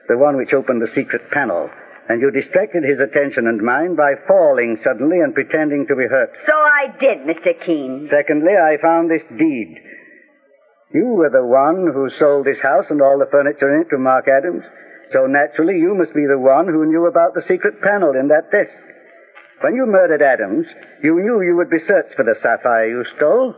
the 0.09 0.17
one 0.17 0.37
which 0.37 0.53
opened 0.53 0.81
the 0.81 0.93
secret 0.95 1.29
panel, 1.29 1.69
and 2.09 2.21
you 2.21 2.31
distracted 2.31 2.83
his 2.83 2.99
attention 2.99 3.45
and 3.45 3.61
mine 3.61 3.95
by 3.95 4.13
falling 4.27 4.81
suddenly 4.83 5.19
and 5.19 5.33
pretending 5.33 5.85
to 5.87 5.95
be 5.95 6.09
hurt. 6.09 6.33
So 6.45 6.53
I 6.53 6.89
did, 6.99 7.19
Mr. 7.29 7.53
Keen. 7.65 8.09
Secondly, 8.09 8.53
I 8.57 8.81
found 8.81 9.09
this 9.09 9.21
deed. 9.37 9.77
You 10.93 11.15
were 11.15 11.31
the 11.31 11.45
one 11.45 11.87
who 11.87 12.11
sold 12.19 12.45
this 12.45 12.59
house 12.61 12.85
and 12.89 13.01
all 13.01 13.17
the 13.17 13.31
furniture 13.31 13.73
in 13.75 13.87
it 13.87 13.89
to 13.91 13.97
Mark 13.97 14.27
Adams, 14.27 14.63
so 15.13 15.25
naturally 15.25 15.79
you 15.79 15.95
must 15.95 16.13
be 16.13 16.27
the 16.27 16.39
one 16.39 16.67
who 16.67 16.85
knew 16.85 17.07
about 17.07 17.33
the 17.33 17.47
secret 17.47 17.79
panel 17.81 18.11
in 18.11 18.27
that 18.27 18.51
desk. 18.51 18.75
When 19.61 19.75
you 19.75 19.85
murdered 19.87 20.21
Adams, 20.21 20.67
you 21.03 21.15
knew 21.15 21.41
you 21.41 21.55
would 21.55 21.69
be 21.69 21.79
searched 21.87 22.15
for 22.15 22.25
the 22.27 22.35
sapphire 22.43 22.89
you 22.89 23.05
stole, 23.15 23.55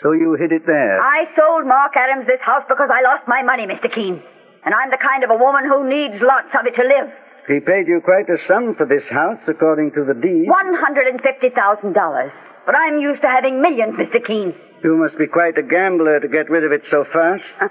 so 0.00 0.12
you 0.12 0.36
hid 0.40 0.52
it 0.52 0.64
there. 0.64 1.00
I 1.00 1.28
sold 1.36 1.66
Mark 1.66 1.92
Adams 1.96 2.26
this 2.26 2.40
house 2.40 2.64
because 2.68 2.88
I 2.88 3.02
lost 3.02 3.28
my 3.28 3.42
money, 3.42 3.66
Mr. 3.66 3.92
Keen. 3.92 4.22
And 4.64 4.72
I'm 4.72 4.88
the 4.88 5.00
kind 5.00 5.24
of 5.24 5.28
a 5.28 5.36
woman 5.36 5.68
who 5.68 5.84
needs 5.84 6.22
lots 6.24 6.48
of 6.56 6.64
it 6.64 6.74
to 6.80 6.84
live. 6.88 7.12
He 7.46 7.60
paid 7.60 7.86
you 7.86 8.00
quite 8.00 8.28
a 8.30 8.38
sum 8.48 8.74
for 8.74 8.86
this 8.86 9.04
house, 9.10 9.40
according 9.46 9.92
to 9.92 10.04
the 10.04 10.14
deed. 10.14 10.48
$150,000. 10.48 12.32
But 12.64 12.74
I'm 12.74 12.98
used 12.98 13.20
to 13.20 13.28
having 13.28 13.60
millions, 13.60 13.94
Mr. 13.96 14.24
Keen. 14.24 14.54
You 14.82 14.96
must 14.96 15.18
be 15.18 15.26
quite 15.26 15.58
a 15.58 15.62
gambler 15.62 16.20
to 16.20 16.28
get 16.28 16.48
rid 16.48 16.64
of 16.64 16.72
it 16.72 16.82
so 16.90 17.04
fast. 17.04 17.44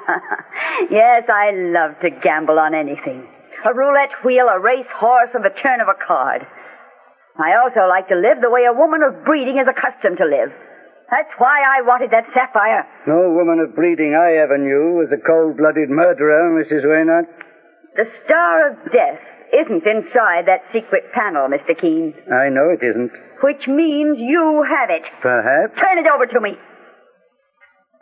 yes, 0.91 1.23
I 1.27 1.51
love 1.73 1.99
to 2.01 2.11
gamble 2.11 2.59
on 2.59 2.75
anything. 2.75 3.25
A 3.65 3.73
roulette 3.73 4.13
wheel, 4.23 4.47
a 4.47 4.59
race 4.59 4.89
horse, 4.93 5.29
or 5.33 5.41
the 5.41 5.49
turn 5.49 5.81
of 5.81 5.87
a 5.87 5.97
card. 6.05 6.45
I 7.37 7.57
also 7.57 7.89
like 7.89 8.09
to 8.09 8.15
live 8.15 8.41
the 8.41 8.51
way 8.51 8.65
a 8.65 8.77
woman 8.77 9.01
of 9.01 9.25
breeding 9.25 9.57
is 9.57 9.65
accustomed 9.67 10.17
to 10.17 10.25
live. 10.25 10.53
That's 11.09 11.33
why 11.37 11.61
I 11.65 11.81
wanted 11.81 12.11
that 12.11 12.29
sapphire. 12.33 12.85
No 13.07 13.33
woman 13.33 13.59
of 13.59 13.75
breeding 13.75 14.13
I 14.13 14.37
ever 14.37 14.57
knew 14.57 15.01
was 15.01 15.09
a 15.09 15.21
cold-blooded 15.21 15.89
murderer, 15.89 16.53
Mrs. 16.61 16.85
Waynard. 16.85 17.25
The 17.95 18.09
Star 18.25 18.69
of 18.71 18.91
Death 18.91 19.21
isn't 19.53 19.85
inside 19.85 20.47
that 20.47 20.63
secret 20.71 21.11
panel, 21.13 21.47
Mr. 21.47 21.79
Keen. 21.79 22.13
I 22.31 22.49
know 22.49 22.69
it 22.69 22.83
isn't. 22.83 23.11
Which 23.41 23.67
means 23.67 24.17
you 24.19 24.65
have 24.67 24.89
it. 24.89 25.03
Perhaps. 25.21 25.79
Turn 25.79 25.97
it 25.97 26.07
over 26.07 26.25
to 26.25 26.39
me. 26.41 26.57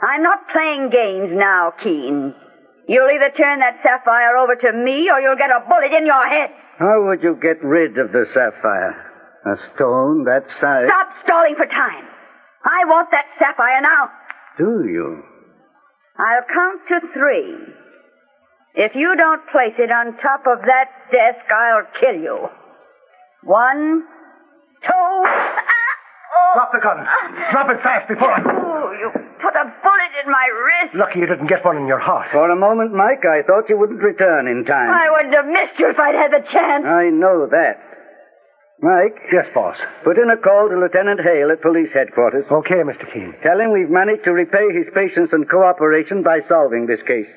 I'm 0.02 0.24
not 0.24 0.48
playing 0.52 0.90
games 0.90 1.32
now, 1.34 1.74
Keen. 1.84 2.34
You'll 2.88 3.10
either 3.10 3.30
turn 3.30 3.60
that 3.60 3.80
sapphire 3.84 4.38
over 4.38 4.56
to 4.56 4.74
me 4.74 5.10
or 5.10 5.20
you'll 5.22 5.38
get 5.38 5.52
a 5.52 5.64
bullet 5.68 5.94
in 5.96 6.06
your 6.06 6.28
head. 6.28 6.50
How 6.80 7.06
would 7.06 7.22
you 7.22 7.38
get 7.42 7.64
rid 7.64 7.98
of 7.98 8.12
the 8.12 8.26
sapphire? 8.34 8.96
A 9.46 9.56
stone 9.76 10.24
that 10.26 10.46
size? 10.60 10.88
Stop 10.88 11.10
stalling 11.24 11.56
for 11.56 11.66
time. 11.66 12.06
I 12.64 12.86
want 12.86 13.10
that 13.12 13.26
sapphire 13.38 13.82
now. 13.82 14.10
Do 14.58 14.86
you? 14.90 15.24
I'll 16.18 16.46
count 16.54 16.82
to 16.90 17.00
three. 17.14 17.56
If 18.76 18.96
you 18.96 19.16
don't 19.18 19.44
place 19.52 19.76
it 19.78 19.92
on 19.92 20.16
top 20.24 20.48
of 20.48 20.64
that 20.64 20.88
desk, 21.12 21.44
I'll 21.52 21.88
kill 22.00 22.16
you. 22.16 22.48
One, 23.44 24.04
two. 24.82 24.92
Ah! 24.92 25.82
Oh. 26.32 26.52
Drop 26.56 26.72
the 26.72 26.80
gun. 26.80 27.00
Drop 27.52 27.68
it 27.70 27.84
fast 27.84 28.08
before 28.08 28.32
I. 28.32 28.40
Oh, 28.40 28.92
you 28.96 29.12
put 29.12 29.56
a 29.56 29.66
bullet 29.84 30.14
in 30.24 30.32
my 30.32 30.48
wrist. 30.48 30.96
Lucky 30.96 31.20
you 31.20 31.28
didn't 31.28 31.48
get 31.48 31.66
one 31.66 31.76
in 31.76 31.88
your 31.88 32.00
heart. 32.00 32.32
For 32.32 32.50
a 32.50 32.56
moment, 32.56 32.94
Mike, 32.94 33.26
I 33.28 33.44
thought 33.44 33.68
you 33.68 33.78
wouldn't 33.78 34.00
return 34.02 34.48
in 34.48 34.64
time. 34.64 34.90
I 34.90 35.12
wouldn't 35.12 35.36
have 35.36 35.48
missed 35.48 35.78
you 35.78 35.90
if 35.90 36.00
I'd 36.00 36.16
had 36.16 36.32
the 36.32 36.48
chance. 36.48 36.86
I 36.86 37.10
know 37.12 37.48
that. 37.52 37.84
Mike? 38.80 39.20
Yes, 39.32 39.46
boss. 39.54 39.78
Put 40.04 40.18
in 40.18 40.32
a 40.32 40.38
call 40.38 40.70
to 40.70 40.80
Lieutenant 40.80 41.20
Hale 41.22 41.52
at 41.52 41.62
police 41.62 41.92
headquarters. 41.94 42.46
Okay, 42.50 42.82
Mr. 42.82 43.06
Keen. 43.14 43.36
Tell 43.44 43.60
him 43.60 43.72
we've 43.74 43.92
managed 43.92 44.24
to 44.24 44.32
repay 44.32 44.72
his 44.74 44.88
patience 44.96 45.30
and 45.34 45.48
cooperation 45.50 46.24
by 46.24 46.40
solving 46.48 46.88
this 46.88 47.02
case. 47.06 47.30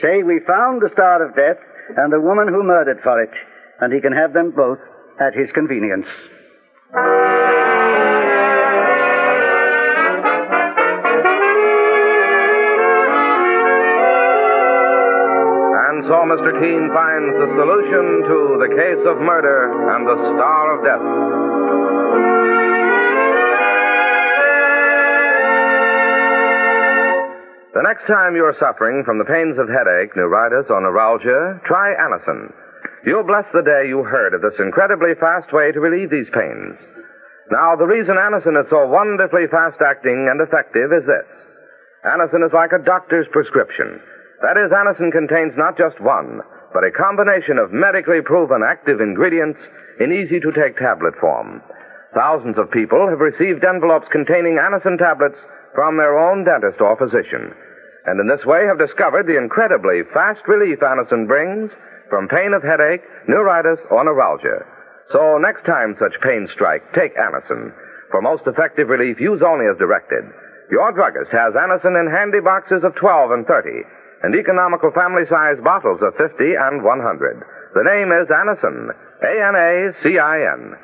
Say 0.00 0.22
we 0.22 0.38
found 0.46 0.80
the 0.80 0.90
Star 0.92 1.26
of 1.26 1.34
Death 1.34 1.58
and 1.96 2.12
the 2.12 2.20
woman 2.20 2.46
who 2.46 2.62
murdered 2.62 3.00
for 3.02 3.20
it, 3.20 3.32
and 3.80 3.92
he 3.92 4.00
can 4.00 4.12
have 4.12 4.32
them 4.32 4.52
both 4.54 4.78
at 5.20 5.34
his 5.34 5.50
convenience. 5.50 6.06
And 15.88 16.06
so 16.06 16.14
Mr. 16.30 16.54
Keen 16.62 16.84
finds 16.94 17.34
the 17.42 17.48
solution 17.58 18.22
to 18.22 18.38
the 18.62 18.70
case 18.78 19.02
of 19.02 19.18
murder 19.18 19.66
and 19.96 20.06
the 20.06 20.14
Star 20.14 20.78
of 20.78 20.84
Death. 20.86 21.97
Next 27.88 28.04
time 28.04 28.36
you're 28.36 28.52
suffering 28.60 29.00
from 29.00 29.16
the 29.16 29.24
pains 29.24 29.56
of 29.56 29.64
headache, 29.64 30.12
neuritis, 30.12 30.68
or 30.68 30.76
neuralgia, 30.84 31.56
try 31.64 31.96
Anacin. 31.96 32.52
You'll 33.08 33.24
bless 33.24 33.48
the 33.56 33.64
day 33.64 33.88
you 33.88 34.04
heard 34.04 34.36
of 34.36 34.44
this 34.44 34.60
incredibly 34.60 35.16
fast 35.16 35.48
way 35.56 35.72
to 35.72 35.80
relieve 35.80 36.12
these 36.12 36.28
pains. 36.36 36.76
Now, 37.48 37.80
the 37.80 37.88
reason 37.88 38.20
Anacin 38.20 38.60
is 38.60 38.68
so 38.68 38.84
wonderfully 38.84 39.48
fast 39.48 39.80
acting 39.80 40.28
and 40.28 40.36
effective 40.36 40.92
is 40.92 41.08
this. 41.08 41.28
Anacin 42.04 42.44
is 42.44 42.52
like 42.52 42.76
a 42.76 42.84
doctor's 42.84 43.24
prescription. 43.32 44.04
That 44.44 44.60
is, 44.60 44.68
Anacin 44.68 45.08
contains 45.08 45.56
not 45.56 45.80
just 45.80 45.96
one, 45.96 46.44
but 46.76 46.84
a 46.84 46.92
combination 46.92 47.56
of 47.56 47.72
medically 47.72 48.20
proven 48.20 48.60
active 48.60 49.00
ingredients 49.00 49.64
in 49.96 50.12
easy 50.12 50.44
to 50.44 50.52
take 50.52 50.76
tablet 50.76 51.16
form. 51.16 51.64
Thousands 52.12 52.60
of 52.60 52.68
people 52.68 53.08
have 53.08 53.24
received 53.24 53.64
envelopes 53.64 54.12
containing 54.12 54.60
Anacin 54.60 55.00
tablets 55.00 55.40
from 55.72 55.96
their 55.96 56.20
own 56.20 56.44
dentist 56.44 56.84
or 56.84 56.92
physician, 57.00 57.56
and 58.08 58.20
in 58.20 58.26
this 58.26 58.44
way 58.48 58.64
have 58.64 58.80
discovered 58.80 59.28
the 59.28 59.36
incredibly 59.36 60.00
fast 60.16 60.40
relief 60.48 60.80
Anacin 60.80 61.28
brings 61.28 61.70
from 62.08 62.28
pain 62.28 62.56
of 62.56 62.64
headache, 62.64 63.04
neuritis, 63.28 63.78
or 63.92 64.04
neuralgia. 64.04 64.64
So 65.12 65.36
next 65.36 65.64
time 65.68 65.96
such 66.00 66.16
pains 66.24 66.48
strike, 66.56 66.82
take 66.96 67.16
Anacin. 67.16 67.72
For 68.10 68.24
most 68.24 68.48
effective 68.48 68.88
relief, 68.88 69.20
use 69.20 69.44
only 69.44 69.68
as 69.68 69.76
directed. 69.76 70.24
Your 70.72 70.92
druggist 70.92 71.32
has 71.32 71.52
Anacin 71.52 72.00
in 72.00 72.08
handy 72.08 72.40
boxes 72.40 72.80
of 72.84 72.96
12 72.96 73.30
and 73.32 73.44
30, 73.46 73.84
and 74.24 74.34
economical 74.34 74.90
family-size 74.92 75.60
bottles 75.64 76.00
of 76.00 76.16
50 76.16 76.56
and 76.56 76.84
100. 76.84 77.44
The 77.76 77.84
name 77.84 78.08
is 78.12 78.28
Anacin. 78.32 78.88
A-N-A-C-I-N. 79.20 80.76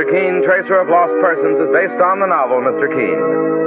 Mr. 0.00 0.16
Keen, 0.16 0.40
Tracer 0.48 0.80
of 0.80 0.88
Lost 0.88 1.12
Persons, 1.20 1.60
is 1.60 1.68
based 1.76 2.00
on 2.00 2.24
the 2.24 2.30
novel 2.32 2.64
Mr. 2.64 2.88
Keen. 2.88 3.20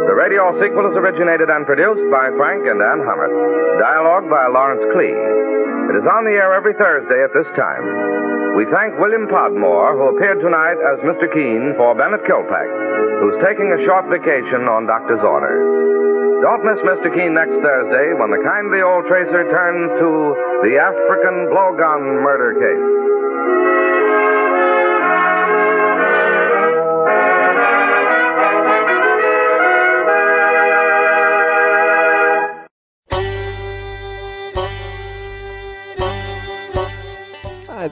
The 0.10 0.18
radio 0.18 0.50
sequel 0.58 0.90
is 0.90 0.98
originated 0.98 1.54
and 1.54 1.62
produced 1.62 2.02
by 2.10 2.34
Frank 2.42 2.66
and 2.66 2.82
Anne 2.82 3.06
Hummert. 3.06 3.30
Dialogue 3.78 4.26
by 4.34 4.50
Lawrence 4.50 4.82
Klee. 4.98 5.14
It 5.14 5.96
is 6.02 6.10
on 6.10 6.26
the 6.26 6.34
air 6.34 6.58
every 6.58 6.74
Thursday 6.74 7.22
at 7.22 7.38
this 7.38 7.46
time. 7.54 7.86
We 8.58 8.66
thank 8.74 8.98
William 8.98 9.30
Podmore, 9.30 9.94
who 9.94 10.18
appeared 10.18 10.42
tonight 10.42 10.82
as 10.82 11.06
Mr. 11.06 11.30
Keen 11.30 11.78
for 11.78 11.94
Bennett 11.94 12.26
Kilpack, 12.26 12.66
who's 13.22 13.38
taking 13.46 13.70
a 13.70 13.86
short 13.86 14.10
vacation 14.10 14.66
on 14.66 14.90
doctor's 14.90 15.22
orders. 15.22 15.62
Don't 16.42 16.66
miss 16.66 16.82
Mr. 16.82 17.14
Keen 17.14 17.38
next 17.38 17.62
Thursday 17.62 18.18
when 18.18 18.34
the 18.34 18.42
kindly 18.42 18.82
old 18.82 19.06
tracer 19.06 19.46
turns 19.54 20.02
to 20.02 20.10
the 20.66 20.82
African 20.82 21.54
blowgun 21.54 22.26
murder 22.26 22.58
case. 22.58 23.03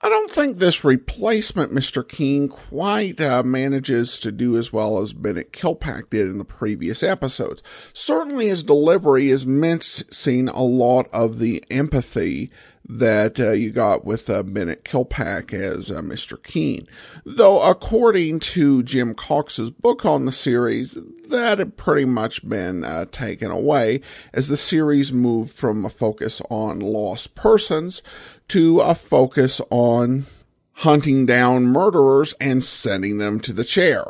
I 0.00 0.08
don't 0.08 0.30
think 0.30 0.58
this 0.58 0.84
replacement, 0.84 1.72
Mr. 1.72 2.08
Keen, 2.08 2.48
quite 2.48 3.20
uh, 3.20 3.42
manages 3.42 4.20
to 4.20 4.30
do 4.30 4.56
as 4.56 4.72
well 4.72 5.00
as 5.00 5.12
Bennett 5.12 5.52
Kilpack 5.52 6.10
did 6.10 6.28
in 6.28 6.38
the 6.38 6.44
previous 6.44 7.02
episodes. 7.02 7.64
Certainly 7.92 8.46
his 8.46 8.62
delivery 8.62 9.30
is 9.30 9.44
missing 9.44 10.48
a 10.48 10.62
lot 10.62 11.08
of 11.12 11.40
the 11.40 11.64
empathy 11.68 12.48
that 12.88 13.38
uh, 13.38 13.50
you 13.50 13.70
got 13.70 14.04
with 14.04 14.30
uh, 14.30 14.42
Bennett 14.42 14.84
Kilpack 14.84 15.52
as 15.52 15.90
uh, 15.90 16.00
Mr. 16.00 16.42
Keen. 16.42 16.86
Though, 17.26 17.60
according 17.68 18.40
to 18.40 18.82
Jim 18.82 19.14
Cox's 19.14 19.70
book 19.70 20.06
on 20.06 20.24
the 20.24 20.32
series, 20.32 20.96
that 21.28 21.58
had 21.58 21.76
pretty 21.76 22.06
much 22.06 22.48
been 22.48 22.84
uh, 22.84 23.04
taken 23.12 23.50
away 23.50 24.00
as 24.32 24.48
the 24.48 24.56
series 24.56 25.12
moved 25.12 25.52
from 25.52 25.84
a 25.84 25.90
focus 25.90 26.40
on 26.48 26.80
lost 26.80 27.34
persons 27.34 28.00
to 28.48 28.80
a 28.80 28.94
focus 28.94 29.60
on 29.70 30.26
hunting 30.72 31.26
down 31.26 31.66
murderers 31.66 32.34
and 32.40 32.62
sending 32.62 33.18
them 33.18 33.40
to 33.40 33.52
the 33.52 33.64
chair. 33.64 34.04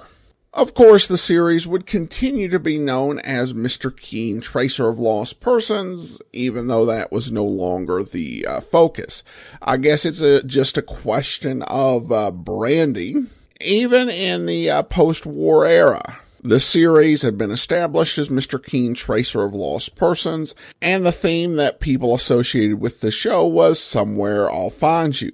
Of 0.54 0.74
course, 0.74 1.06
the 1.06 1.18
series 1.18 1.66
would 1.66 1.86
continue 1.86 2.48
to 2.48 2.58
be 2.58 2.78
known 2.78 3.18
as 3.20 3.52
Mr. 3.52 3.94
Keen 3.94 4.40
Tracer 4.40 4.88
of 4.88 4.98
Lost 4.98 5.40
Persons, 5.40 6.20
even 6.32 6.66
though 6.66 6.86
that 6.86 7.12
was 7.12 7.30
no 7.30 7.44
longer 7.44 8.02
the 8.02 8.46
uh, 8.46 8.60
focus. 8.62 9.22
I 9.60 9.76
guess 9.76 10.04
it's 10.04 10.20
a, 10.20 10.42
just 10.42 10.78
a 10.78 10.82
question 10.82 11.62
of 11.62 12.10
uh, 12.10 12.30
branding. 12.30 13.28
Even 13.60 14.08
in 14.08 14.46
the 14.46 14.70
uh, 14.70 14.82
post 14.84 15.26
war 15.26 15.66
era, 15.66 16.18
the 16.42 16.60
series 16.60 17.22
had 17.22 17.36
been 17.36 17.50
established 17.50 18.18
as 18.18 18.28
Mr. 18.28 18.62
Keen 18.62 18.94
Tracer 18.94 19.44
of 19.44 19.54
Lost 19.54 19.96
Persons, 19.96 20.54
and 20.80 21.04
the 21.04 21.12
theme 21.12 21.56
that 21.56 21.80
people 21.80 22.14
associated 22.14 22.80
with 22.80 23.00
the 23.00 23.10
show 23.10 23.46
was 23.46 23.80
Somewhere 23.80 24.50
I'll 24.50 24.70
Find 24.70 25.20
You. 25.20 25.32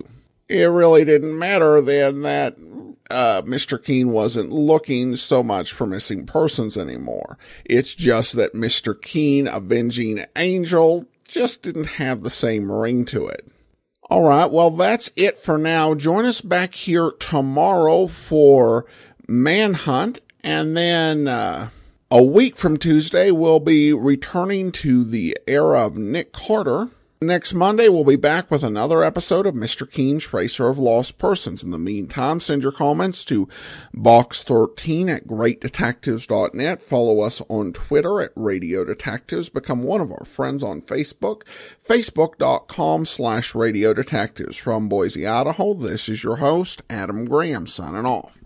It 0.49 0.65
really 0.65 1.05
didn't 1.05 1.39
matter 1.39 1.81
then 1.81 2.23
that 2.23 2.57
uh, 3.11 3.43
Mr. 3.43 3.83
Keen 3.83 4.11
wasn't 4.11 4.53
looking 4.53 5.17
so 5.17 5.43
much 5.43 5.73
for 5.73 5.87
missing 5.87 6.27
persons 6.27 6.77
anymore. 6.77 7.39
It's 7.65 7.95
just 7.95 8.37
that 8.37 8.55
Mr. 8.55 9.01
Keen 9.01 9.47
Avenging 9.47 10.25
Angel 10.37 11.07
just 11.27 11.63
didn't 11.63 11.85
have 11.85 12.23
the 12.23 12.31
same 12.31 12.71
ring 12.71 13.05
to 13.07 13.27
it. 13.27 13.47
All 14.11 14.23
right, 14.23 14.51
well, 14.51 14.71
that's 14.71 15.11
it 15.17 15.39
for 15.39 15.57
now. 15.57 15.95
Join 15.95 16.27
us 16.27 16.41
back 16.41 16.75
here 16.75 17.11
tomorrow 17.19 18.07
for 18.07 18.85
Manhunt, 19.27 20.21
and 20.45 20.77
then 20.77 21.27
uh, 21.27 21.71
a 22.11 22.23
week 22.23 22.57
from 22.57 22.77
Tuesday, 22.77 23.31
we'll 23.31 23.61
be 23.61 23.93
returning 23.93 24.71
to 24.73 25.03
the 25.03 25.37
era 25.47 25.87
of 25.87 25.97
Nick 25.97 26.33
Carter. 26.33 26.91
Next 27.21 27.55
Monday, 27.55 27.89
we'll 27.89 28.05
be 28.05 28.17
back 28.17 28.51
with 28.51 28.63
another 28.63 29.03
episode 29.03 29.47
of 29.47 29.55
Mr. 29.55 29.91
Keen 29.91 30.19
Tracer 30.19 30.69
of 30.69 30.77
Lost 30.77 31.17
Persons. 31.17 31.65
In 31.65 31.71
the 31.71 31.79
meantime, 31.79 32.39
send 32.39 32.63
your 32.63 32.73
comments 32.73 33.25
to 33.25 33.49
box13 33.97 35.09
at 35.09 35.27
greatdetectives.net. 35.27 36.83
Follow 36.83 37.21
us 37.21 37.41
on 37.49 37.73
Twitter 37.73 38.21
at 38.21 38.33
Radio 38.37 38.85
Detectives. 38.85 39.49
Become 39.49 39.85
one 39.85 40.03
of 40.03 40.13
our 40.13 40.27
friends 40.27 40.63
on 40.63 40.83
Facebook, 40.83 41.43
facebook.com 41.89 43.07
slash 43.07 43.55
Radio 43.55 43.95
Detectives. 43.95 44.59
From 44.59 44.91
Boise, 44.91 45.27
Idaho, 45.27 45.73
this 45.73 46.11
is 46.11 46.23
your 46.23 46.37
host, 46.37 46.83
Adam 46.91 47.25
Graham, 47.25 47.67
signing 47.67 48.05
off. 48.05 48.44